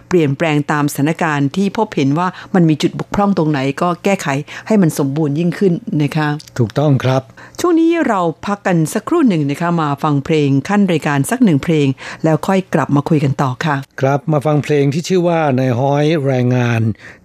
[0.09, 4.29] เปลี่ยนแปลงตามสถานการณ์ที่พบเห็นว่ามันมีจุดบกพร่องตรงไหน ก็แก้ไข
[4.67, 7.23] ให้มันสมบูรณ์ยิ่งขึ้นนะคะ ถูกต้องครับ
[7.61, 11.87] ช่วงนี้เราพักกันสักครู่หนึ่งนะคะมาฟังเพลงขั้นรายการสักหนึ่งเพลง
[12.25, 16.81] แล้วค่อยกลับมาคุยกันต่อค่ะ ครับมาฟังเพลงที่ชื่อว่าในห้อยแรงงาน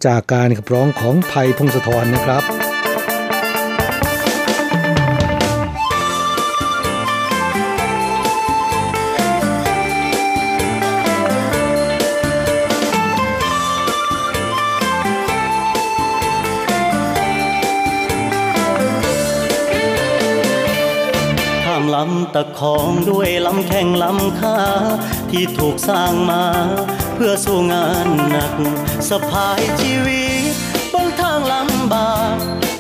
[0.05, 2.66] จากการขับร้องของไผ่พงศธรนะครับ
[21.78, 24.57] ตะของด้วยลำแข้งลำขา
[25.32, 26.43] ที่ถูกสร้างมา
[27.13, 28.53] เพื่อสู้งานหนัก
[29.09, 30.53] สะพายชีวิต
[30.93, 32.36] บนทางลำบาก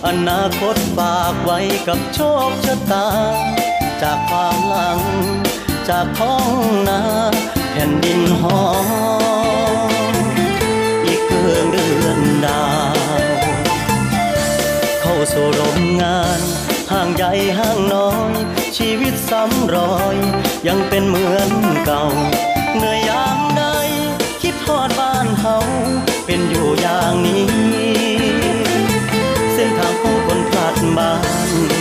[0.05, 3.07] อนาคตฝากไว้กับโชคชะตา
[4.01, 4.99] จากความหลัง
[5.89, 6.55] จากท้อง
[6.87, 7.01] นา
[7.71, 8.63] แผ่นดินหอ
[10.11, 10.13] ม
[11.05, 12.95] อีกเกืองเดือนดาว
[15.01, 16.41] เข้าสู่โรงงาน
[16.91, 18.33] ห่างใหญ่ห่างน้อย
[18.77, 20.15] ชีวิตซ้ำรอย
[20.67, 21.51] ยังเป็นเหมือน
[21.85, 22.03] เก่า
[22.77, 23.63] เหนื่อยยามใด
[24.41, 25.57] คิดทอดบ้านเฮา
[26.25, 27.47] เป็นอยู่อย่างนี้
[29.53, 31.13] เส้นทางผู้คนพลัดบ้า
[31.49, 31.76] น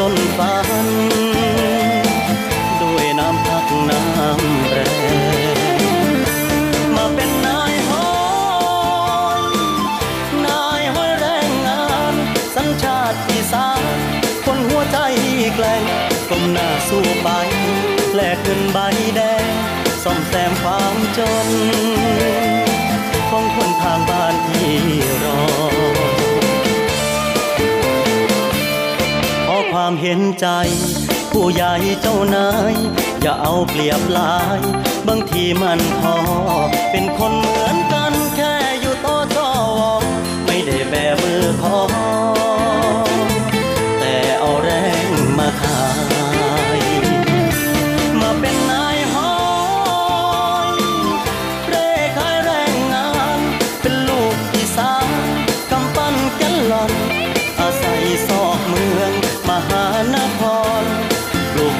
[0.00, 0.68] ต้นฝัน
[2.80, 6.16] ด้วยน้ำพักน้ำแรง
[6.96, 8.08] มาเป็นนายหอ
[9.40, 9.42] ย
[10.46, 12.14] นายห้อยแรงงาน
[12.54, 13.98] สัญชาติอีสาน
[14.44, 14.98] คนหัวใจ
[15.54, 15.82] แกล้ง
[16.28, 17.28] ก้มหน้าสู้ไป
[18.14, 18.78] แลกเงินใบ
[19.16, 19.44] แดง
[20.02, 21.48] ซ่อมแซมความจน
[29.90, 30.46] ความเห็นใจ
[31.32, 32.74] ผู้ใหญ่เจ้านาย
[33.22, 34.60] อย่าเอาเปรียบลาย
[35.08, 36.16] บางทีมันพอ
[36.90, 37.99] เป็นคนเหมือนกัน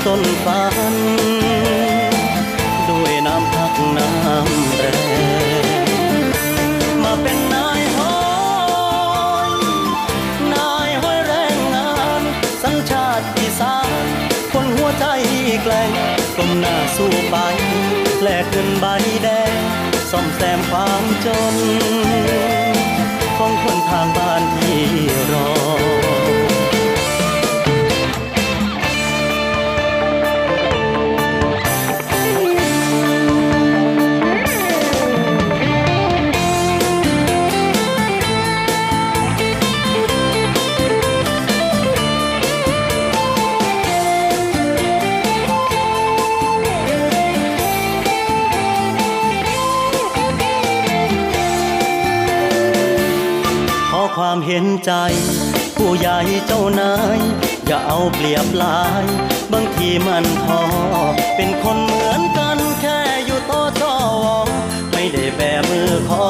[0.07, 0.94] ต้นฝัน
[2.88, 4.84] ด้วยน้ำพักน้ำแร
[6.22, 6.24] ง
[7.03, 8.18] มาเป็นนายห้อ
[9.51, 9.53] ย
[10.55, 12.22] นายห้อยแรงงาน
[12.62, 14.07] สัญชาติอีสาน
[14.53, 15.07] คนหัวใจ
[15.62, 15.90] แกล้ง
[16.36, 17.36] ก้มหน้าสู้ไป
[18.22, 18.86] แลกเงินใบ
[19.22, 19.61] แดง
[20.11, 21.57] ซ่อมแซมความจน
[23.36, 24.80] ของคนทางบ้านที่
[25.32, 25.51] รอ
[54.33, 54.93] ความเห็นใจ
[55.76, 57.18] ผู้ใหญ่เจ้านาย
[57.66, 59.05] อย่าเอาเปรียบลาย
[59.53, 60.62] บางทีมันพอ
[61.37, 63.97] เป็นคนเหมือนกันแค่อยู่โต๊ะจอ
[64.93, 66.26] ไม่ได้แบมือขอ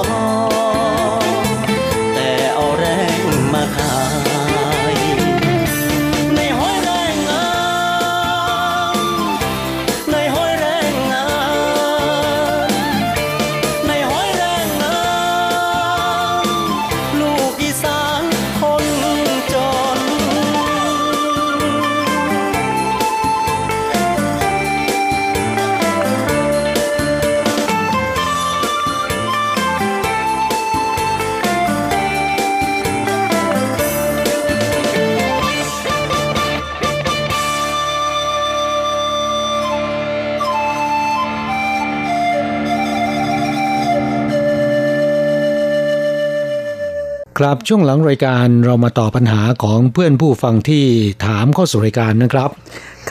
[47.40, 50.84] ครับช่วงหลังรายการเรามาตอบปัญหาของเพื่อนผู้ฟังที่
[51.26, 52.50] ถามเข้าสู่รายการนะครับ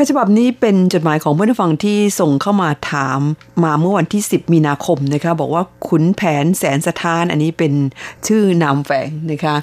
[0.02, 3.20] ค่ะฉบับนี้เป็นจดหมายของเพื่อนฟังที่ส่งเข้ามาถาม
[3.64, 7.74] มาเมื่อวันที่ 10 มีนาคมนะคะบอกว่าขุนแผนแสนสถานอันนี้เป็น
[8.28, 9.56] ชื่อนามแฝงนะคะ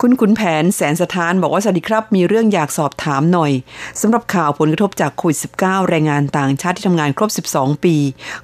[0.00, 3.52] คุณขุนแผนแสนสถานบอกว่าสวัสดีครับ มีเรื่องอยากสอบถามหน่อย
[4.00, 7.96] สำหรับข่าวผลกระทบจากโควิด -19 แรงงานต่างชาติที่ทำงานครบ 12 ปี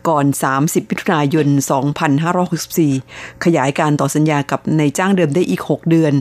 [0.09, 0.24] ก่อน
[0.59, 1.47] 30มิถุนายน
[2.26, 6.12] 2564 ขยายการต่อสัญญากับในจ้างเดิมได้อีก 6 เดือน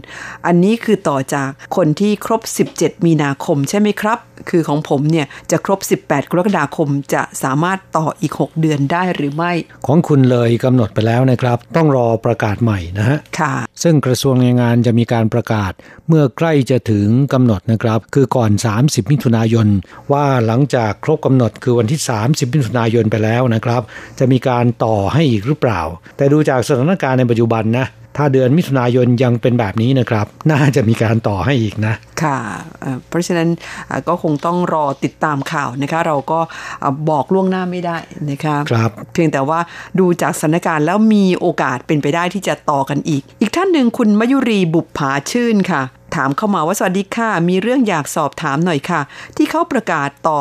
[0.45, 2.41] อันนี้คือต่อจากคนที่ครบ
[2.73, 9.51] 17 มีนาคมใช่ไหมครับ คือของผมเนี่ยจะครบ 18 กรกฎาคมจะสามารถต่ออีก 6 เดือนได้หรือไม่
[9.87, 13.53] ของคุณเลยกำหนดไปแล้วนะครับ ต้องรอประกาศใหม่นะฮะค่ะ
[13.83, 15.71] ซึ่งกระทรวงแรงงานจะมีการประกาศ
[16.07, 18.51] เมื่อใกล้จะถึงกำหนดนะครับ คือก่อน
[18.81, 19.67] 30 มิถุนายน
[20.11, 23.81] ว่าหลังจากครบกำหนดคือวันที่ 30 มิถุนายนไปแล้วนะครับ
[24.19, 25.81] จะมีการต่อให้อีกหรือเปล่า
[26.17, 27.87] แต่ดูจากสถานการณ์ในปัจจุบันนะ
[28.21, 31.93] ถ้าเดือนมิถุนายนยังเป็นแบบนี้นะครับ น่าจะมีการต่อให้อีกนะ
[32.23, 32.37] ค่ะ
[32.81, 33.49] เอ่อเพราะฉะนั้น
[33.89, 36.39] อะก็คงต้องรอติดตามข่าวนะคะ เราก็
[36.83, 37.97] อะบอกล่วงหน้าไม่ได้
[38.29, 39.59] นะคะครับเพียงแต่ว่า
[39.99, 45.81] ดูจากสถานการณ์แล้วมีโอกาสเป็นไปได้ที่จะต่อกันอีก อีกท่านหนึ่งคุณมยุรีบุปผาชื่นค่ะ
[46.15, 49.01] ถามเข้ามาว่าสวัสดีค่ะ มีเรื่องอยากสอบถามหน่อยค่ะ
[49.37, 50.39] ที่เขาประกาศต่อ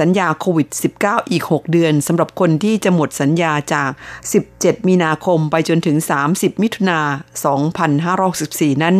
[0.00, 0.68] สัญญาโควิด
[1.00, 3.90] -19 อีก 6 เดือนสำหรับคนที่จะหมดสัญญาจาก
[4.38, 5.96] 17 มีนาคมไปจนถึง
[6.30, 7.00] 30 มิถุนา
[8.12, 8.96] 2564 นั้น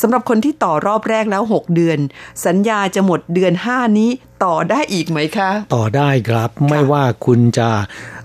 [0.00, 1.98] สำหรับคนที่ต่อรอบแรกแล้ว 6 เดือน
[2.46, 4.10] สัญญาจะหมดเดือน 5 นี้
[4.44, 7.68] ต่อได้อีกไหมคะ ต่อได้ครับไม่ว่าคุณจะ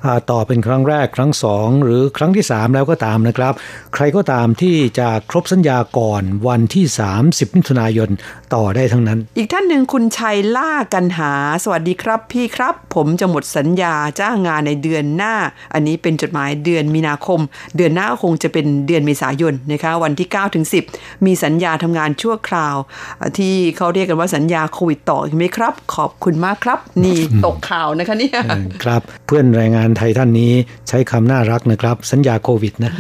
[0.05, 3.53] อ่าต่อเป็นครั้งแรกครั้งสองหรือครั้งที่สามแล้วก็ตามนะครับ
[3.93, 6.85] ใครก็ตามที่จะครบสัญญาก่อนวันที่
[7.21, 8.09] 30 มิถุนายน
[8.55, 15.35] ต่อได้ทั้งนั้น อีกท่านหนึ่งคุณชัยล่ากันหา สวัสดีครับพี่ครับ ผมจะหมดสัญญาจ้างงานในเดือนหน้า
[15.73, 17.39] อันนี้เป็นจดหมายเดือนมีนาคม
[17.77, 20.65] เดือนหน้าคงจะเป็นเดือนเมษายนนะคะวันที่9ถึง
[20.95, 22.75] 10 มีสัญญาทำงานชั่วคราว
[23.19, 28.39] อะที่เขาเรียกกันว่าสัญญาโควิดต่อใช่ไหมครับ ขอบคุณมากครับ นี่ตกข่าวนะคะเนี่ย
[28.83, 30.53] ครับ เพื่อนแรงงานไทยท่านนี้
[30.87, 32.91] ใช้คำน่ารักนะครับ สัญญาโควิดนะ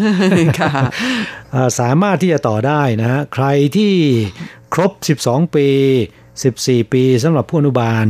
[0.59, 0.71] ค่ะ
[1.53, 3.45] อ่าสามารถที่จะต่อได้นะฮะใคร
[3.77, 3.93] ที่
[4.73, 4.91] ครบ
[5.23, 5.67] 12 ปี
[6.45, 8.05] 14 ปีสำหรับผู้อนุบาล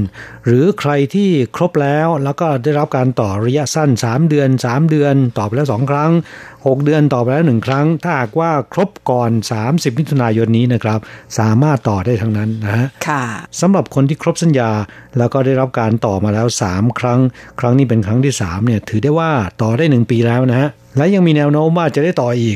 [0.45, 6.11] หรือใครที่ครบแล้วแล้วก็ได้รับการต่อระยะสั้น 3 เดือน 3 เดือนตอบแล้ว 2 ครั้ง
[6.53, 9.32] 6 เดือนตอบแล้ว 1 ครั้ง ถ้าหากว่าครบก่อน
[9.65, 10.99] 30มิถุนายนนี้นะครับ
[11.39, 13.23] สามารถต่อได้ทั้งนั้นนะฮะค่ะ
[13.61, 14.71] สำหรับคนที่ครบสัญญา
[15.17, 17.19] แล้วก็ได้รับการต่อมาแล้ว 3 ครั้ง
[17.59, 22.56] ครั้งนี้เป็นครั้งที่3เนี่ยถือได้ว่าต่อได้ 1 ปีแล้วนะฮะ และยังมีแนวโน้มว่าจะได้ต่ออีก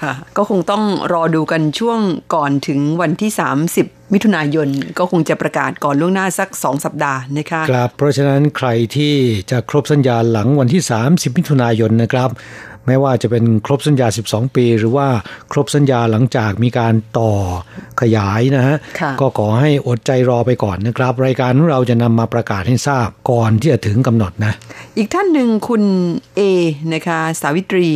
[0.00, 0.82] ค่ะ ก็คงต้อง
[1.12, 2.00] รอดูกันช่วง
[2.34, 3.30] ก่อนถึงวันที่
[3.72, 9.14] 30 มิถุนายนก็คงจะประกาศก่อนล่วงหน้าสัก 2 สัปดาห์นะคะครับเพราะฉะนั้นใครที่
[9.50, 12.30] จะครบสัญญาหลังวันที่ 30 มิถุนายนนะครับ
[12.88, 15.08] ไม่ว่าจะเป็นครบสัญญา 12 ปี หรือว่า
[15.52, 17.32] ครบสัญญาหลังจากมีการต่อ
[18.00, 24.52] ขยายนะฮะค่ะก็ขอให้อดใจรอไปก่อนนะครับ รายการของเราจะนำมาประกาศให้ทราบก่อนที่จะถึงกำหนดนะ
[24.96, 25.82] อีกท่านหนึ่งคุณ
[26.36, 26.40] เอ
[26.94, 27.88] นะคะสาวิตรี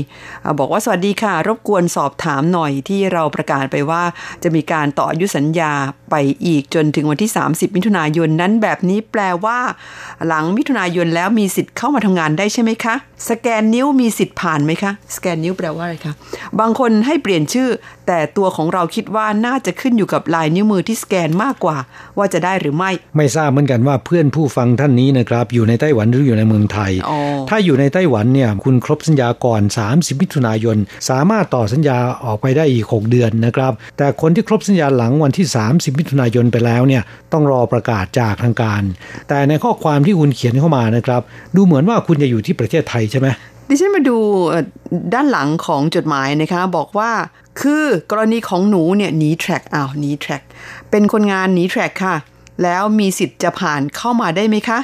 [0.45, 4.03] อ่าบอกว่าสวัสดีค่ะ รบกวนสอบถามหน่อยที่เราประกาศไปว่า
[4.43, 5.72] จะมีการต่ออายุสัญญา
[6.11, 6.14] ไป
[6.47, 9.59] อีกจนถึงวันที่ 30 มิถุนายนนั้นแบบนี้แปลว่า
[10.26, 12.95] หลังมิถุนายนแล้วมีสิทธิ์เข้ามาทำงานได้ใช่ไหมคะ
[13.30, 16.14] สแกนนิ้วมีสิทธิ์ผ่านไหมคะสแกนนิ้วแปลว่าอะไรคะ
[16.61, 17.68] บางคนให้เปลี่ยนชื่อ
[18.07, 21.76] แต่ตัวของเราคิดว่าน่าจะขึ้นอยู่กับลายนิ้วมือที่สแกนมากกว่า
[22.18, 27.18] ว่าจะได้หรือไม่ ไม่ทราบเหมือนกันว่าเพื่อนผู้ฟังท่านนี้นะครับอยู่ในไต้หวันหรืออยู่ในเมืองไทยอ๋อ
[27.51, 29.62] ถ้าอยู่ในไต้หวันเนี่ยคุณครบสัญญาก่อน
[29.93, 30.76] 30 มิถุนายน
[31.09, 37.03] สามารถต่อสัญญาออกไปได้อีก 6 เดือนนะครับ แต่คนที่ครบสัญญาหลังวันที่ 30 มิถุนายนไปแล้วเนี่ย
[37.33, 38.83] ต้องรอประกาศจากทางการ
[39.28, 41.22] แต่ในข้อความที่คุณเขียนเข้ามานะครับ
[41.57, 43.28] ดูเหมือนว่าคุณจะอยู่ที่ประเทศไทยใช่ไหม
[43.75, 44.18] ดิฉันมาดู
[45.14, 47.11] ด้านหลังของจดหมายนะคะ บอกว่า
[47.61, 50.43] คือกรณีของหนูเนี่ยหนีแทร็กอ้าวหนีแทร็ก
[50.91, 52.16] เป็นคนงานหนีแทร็กค่ะ
[52.62, 54.79] แล้วมีสิทธิ์จะผ่านเข้ามาได้ไหมคะ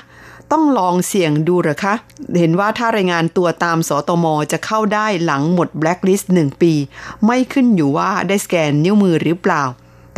[0.53, 1.95] ต้องลองเสี่ยงดูหรอคะ
[2.39, 6.73] เห็นว่าถ้ารายงานตัวตามสตมจะเข้าได้หลังหมดแบล็คลิสต์หนึ่งปี
[7.27, 9.63] ไม่ขึ้นอยู่ว่าได้สแกนนิ้วมือหรือเปล่า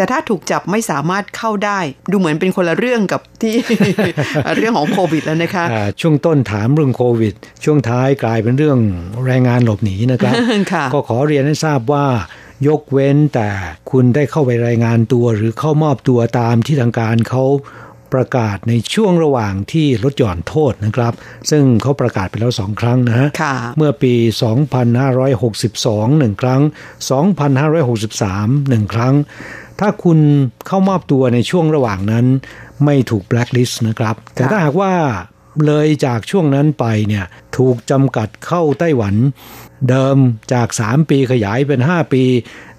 [0.00, 1.80] แต่ถ้าถูกจับไม่สามารถเข้าได้
[2.10, 3.54] ดูเหมือนเป็นคนละเรื่องกับที่
[4.56, 7.34] เรื่องของโควิดแล้วนะคะอ่าช่วงต้นถามเรื่องโควิด
[7.64, 8.78] ช่วงท้ายกลายเป็นเรื่อง
[9.26, 10.34] แรงงานหลบหนีนะครับ
[10.72, 12.06] ค่ะก็ขอเรียนให้ทราบว่า
[12.68, 13.48] ยกเว้นแต่
[13.90, 17.44] คุณได้เข้าไปรายงานตัวหรือเข้ามอบตัวตามที่ทางการเขา
[18.12, 21.12] ประกาศในช่วงระหว่างที่ลดหย่อนโทษนะครับ
[21.50, 24.14] ซึ่งเขาประกาศไปแล้วสองครั้งนะฮะค่ะเมื่อปี
[24.96, 26.60] 2562หนึ่งครั้ง
[27.50, 29.14] 2563หนึ่งครั้ง
[29.80, 30.18] ถ้าคุณ
[30.66, 32.26] เข้ามอบตัวในช่วงระหว่างนั้น
[32.84, 34.92] ไม่ถูกแบล็คลิสต์นะครับ แต่ถ้าหากว่า
[35.66, 37.24] เลยจากช่วงนั้นไปเนี่ย
[37.56, 39.14] ถูกจำกัดเข้าไต้หวัน
[39.88, 40.16] เดิม
[40.52, 42.24] จาก 3 ปีขยายเป็น 5 ปี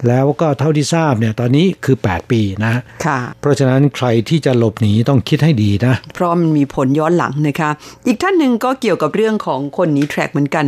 [0.08, 2.72] แล้วก็เท่าที่ทราบเนี่ยตอนนี้คือ 8 ปีนะ
[3.06, 7.70] ค่ะ เพราะฉะนั้นใครที่จะหลบหนีต้องคิดให้ดีนะ เพราะมันมีผลย้อนหลังนะคะ
[8.06, 10.64] อีกท่านหนึ่งก็เกี่ยวกับเรื่องของคนหนีแทร็กเหมือนกัน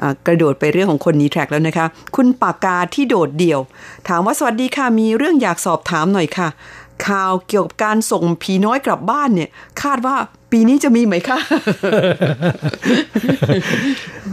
[0.00, 3.60] อ่ากระโดดไปเรื่องของคนหนีแทร็กแล้วนะคะ คุณปากกาที่โดดเดี่ยว
[4.08, 6.48] ถามว่าสวัสดีค่ะมีเรื่องอยากสอบถามหน่อยค่ะ
[7.06, 9.50] ข่าวเกี่ยวกับการส่งผีน้อยกลับบ้านเนี่ย
[9.82, 10.16] คาดว่า
[10.52, 11.38] ปีนี้จะมีไหมคะ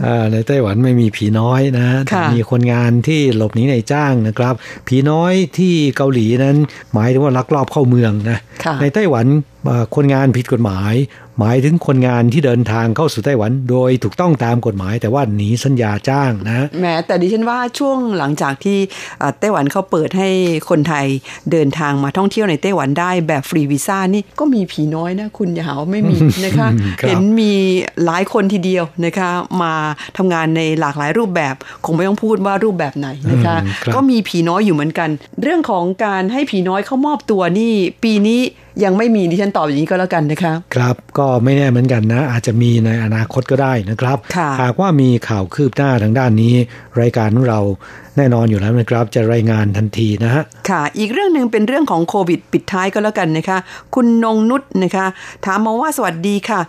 [0.06, 4.54] อ่าในไต้หวันไม่มีผีน้อยนะแต่ค่ะมีคนงานที่หลบหนีในจ้างนะครับ
[4.88, 6.56] ผีน้อยที่เกาหลีนั้น
[6.92, 9.26] หมายถึงว่าลักลอบเข้าเมืองนะค่ะในไต้หวัน
[9.59, 9.59] อ่า
[9.96, 10.94] คนงานผิดกฎหมาย
[11.38, 18.78] หมายถึงคนงานที่เดินทางเข้าสู่ไต้หวัน โดยถูกต้องตามกฎหมาย แต่ว่าหนีสัญญาจ้างนะแหม้แต่ดิฉันว่าช่วงหลังจากที่
[19.22, 20.28] อ่าไต้หวันเขาเปิดให้
[20.70, 21.06] คนไทย
[21.52, 26.68] เดินทางมาท่องเที่ยวในไต้หวันได้แบบฟรีวีซ่านี่ก็มีผีน้อยนะ คุณอย่าหาว่าไม่มีนะคะ
[27.00, 27.52] ครับเห็นมี
[28.04, 29.30] หลายคนทีเดียวนะคะ
[29.62, 29.74] มา
[30.16, 31.54] ทำงานในหลากหลายรูปแบบ
[31.84, 35.08] คงไม่ต้องพูดว่ารูปแบบไหนนะคะอืมครับก็มีผีน้อยอยู่เหมือนกัน
[35.42, 37.72] เรื่องของการให้ผีน้อยเข้ามอบตัวนี่
[38.04, 38.40] ปีนี้
[38.84, 46.54] ยังไม่มีดิฉันตอบอย่างนี้ก็แล้วกันนะคะครับก็ไม่แน่เหมือนกันนะ อาจจะมีในอนาคตก็ได้นะครับค่ะหากว่ามีข่าวคืบหน้าทางด้านนี้
[47.00, 47.60] รายการของเรา
[48.20, 53.58] แน่นอนอยู่แล้วนะครับจะรายงานทันทีนะฮะค่ะ อีกเรื่องหนึ่งเป็นเรื่องของโควิด ปิดท้ายก็แล้วกันนะคะ
[53.94, 55.06] คุณนงนุษนะคะ
[55.44, 56.60] ถามมาว่าสวัสดีค่ะ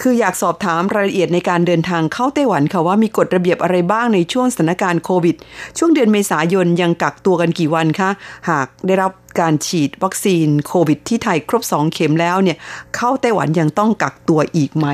[0.00, 5.36] คืออยากสอบถามรายละเอียดในการเดินทางเข้าไต้หวันค่ะว่ามีกฎระเบียบอะไรบ้างในช่วงสถานการณ์โควิด
[5.78, 8.10] ช่วงเดือนเมษายนยังกักตัวกันกี่วันคะ
[8.50, 12.56] หากได้รับการฉีดวัคซีนโควิด ที่ไทยครบ 2 เข็มแล้วเนี่ย
[12.96, 14.86] เข้าไต้หวันยังต้องกักตัวอีกไหม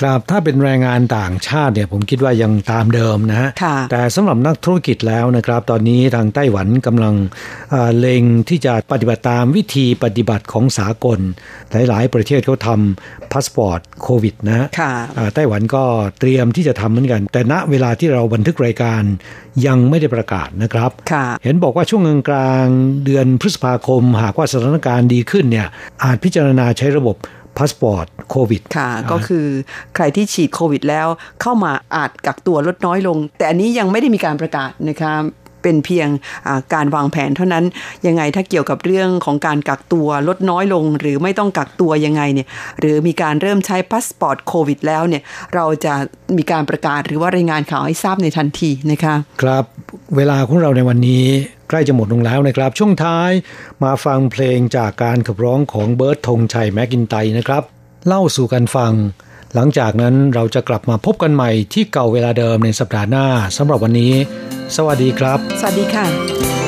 [0.00, 7.14] ครับถ้าเป็นแรงงานต่างชาติเนี่ยผมคิดว่ายังตามเดิมนะฮะค่ะแต่สำหรับนักธุรกิจแล้วนะครับ ตอนนี้ทางไต้หวันกำลัง
[7.70, 11.18] เอ่อเล็งที่จะปฏิบัติตามวิธีปฏิบัติของสากล
[11.88, 15.84] หลาย ๆ ประเทศเขาทำพาสปอร์ตโควิดนะฮะค่ะอ่าไต้หวันก็
[16.20, 19.02] เตรียมที่จะทำเหมือนกัน แต่ณเวลาที่เราบันทึกรายการ
[19.66, 25.66] ยังไม่ได้ประกาศนะครับค่ะเห็นบอกว่าช่วงกลางๆเดือนพฤษภาคม หากว่าสถานการณ์ดีขึ้นเนี่ย
[26.04, 27.16] อาจพิจารณาใช้ระบบ
[27.58, 29.46] พาสปอร์ตโควิดค่ะ ก็คือ
[29.94, 31.08] ใครที่ฉีดโควิดแล้ว
[31.42, 35.14] เข้ามาอาจกักตัวลดน้อยลง แต่อันนี้ยังไม่ได้มีการประกาศนะคะ
[35.64, 36.08] เป็นเพียง
[36.46, 37.64] อ่าการวางแผนเท่านั้น
[38.06, 42.46] ยังไงถ้าเกี่ยวกับเรื่องของการกักตัวลดน้อยลง หรือไม่ต้องกักตัวยังไงเนี่ย
[42.80, 45.22] หรือมีการเริ่มใช้พาสปอร์ตโควิดแล้วเนี่ย
[45.54, 45.94] เราจะ
[46.36, 49.64] มีการประกาศหรือว่ารายงานข่าวให้ทราบในทันทีนะคะ ครับ
[50.16, 51.24] เวลาของเราในวันนี้
[51.68, 53.30] ใกล้จะหมดลงแล้วนะครับ ช่วงท้าย
[53.84, 57.62] มาฟังเพลงจากการขับร้องของเบิร์ตธงชัยแมกกินไตนะครับ
[58.06, 58.92] เล่าสู่กันฟัง
[59.54, 64.12] หลังจากนั้นเราจะกลับมาพบกันใหม่ที่เก่าเวลาเดิมในสัปดาห์หน้าสำหรับวันนี้
[64.76, 66.67] สวัสดีครับ สวัสดีค่ะ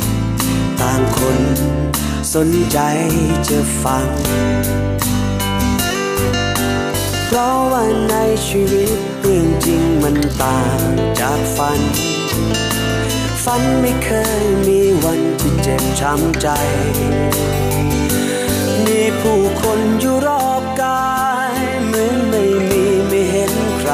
[0.81, 1.39] ต่างคน
[2.35, 2.79] สนใจ
[3.47, 4.07] จะฟัง
[7.27, 8.15] เพราะว่าใน
[8.47, 8.89] ชีวิต
[9.21, 10.79] เรื่องจริงมันต่าง
[11.19, 11.79] จากฝัน
[13.43, 14.09] ฝันไม่เค
[14.41, 16.47] ยมีวันที่เจ็บช้ำใจ
[18.85, 21.19] มีผู้คนอยู่รอบกา
[21.51, 21.53] ย
[21.85, 23.91] เหมือนไม่มีไม่เห็นใคร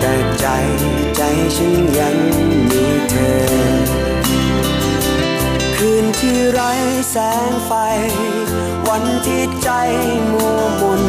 [0.00, 0.46] แต่ใจ
[1.16, 1.22] ใจ
[1.56, 2.16] ฉันยัง
[2.70, 3.16] มีเธ
[3.68, 3.71] อ
[7.16, 7.72] แสงไฟ
[8.88, 9.70] วันที่ใจ
[10.32, 11.02] มัวมน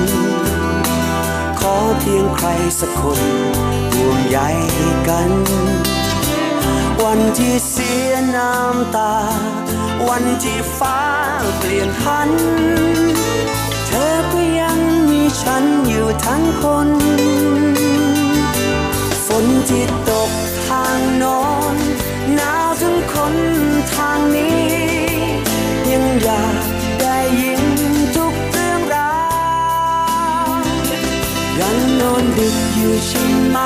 [1.59, 2.47] ขอเพียงใคร
[2.79, 3.21] สักคน
[3.95, 4.39] ห่วงใย
[5.07, 5.31] กัน
[7.03, 9.15] วันที่เสียน้ำตา
[10.09, 11.01] วันที่ฟ้า
[11.57, 12.29] เปลี่ยนพัน
[13.87, 14.79] เธอก็ยัง
[15.09, 16.89] มีฉันอยู่ทั้งคน
[19.25, 20.31] ฝนที่ตก
[20.67, 21.43] ทางโนอ
[21.73, 21.75] น
[22.35, 23.35] หนาวถึงคน
[23.93, 24.82] ทางนี้
[26.25, 26.67] อยาก
[26.99, 27.63] ได้ยิน
[28.15, 29.15] ทุกเรื่องรา
[30.45, 30.47] ว
[31.59, 33.57] ยังนอนดึกอยู่ใช่ไหม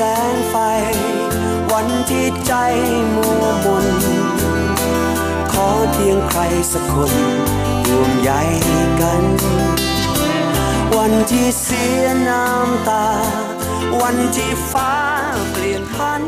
[0.32, 0.54] งไฟ
[1.72, 2.52] วันที่ใจ
[3.14, 3.86] มัวมน
[5.52, 6.40] ขอเพียงใคร
[6.72, 7.12] สักคน
[7.86, 8.30] ห่วงใย
[9.00, 9.22] กัน
[10.96, 13.06] วันที่เสียน้ำตา
[14.02, 14.92] วันที่ฟ้า
[15.50, 16.22] เปลี่ยนพัน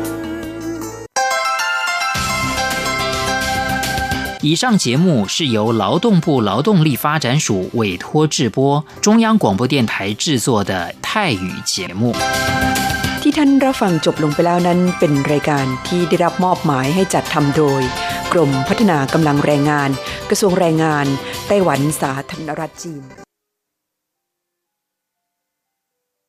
[4.41, 12.15] 以上节目是由劳动部劳动力发展署委托制播，中央广播电台制作的泰语节目。
[13.26, 17.82] ที่ท่านรับฟังจบลงไปแล้วนั้น เป็นรายการที่ได้รับมอบหมายให้จัดทำโดย
[18.32, 19.90] กรมพัฒนากำลังแรงงาน
[20.30, 21.06] กระทรวงแรงงาน
[21.46, 23.23] ไต้หวันสาธารณรัฐจีน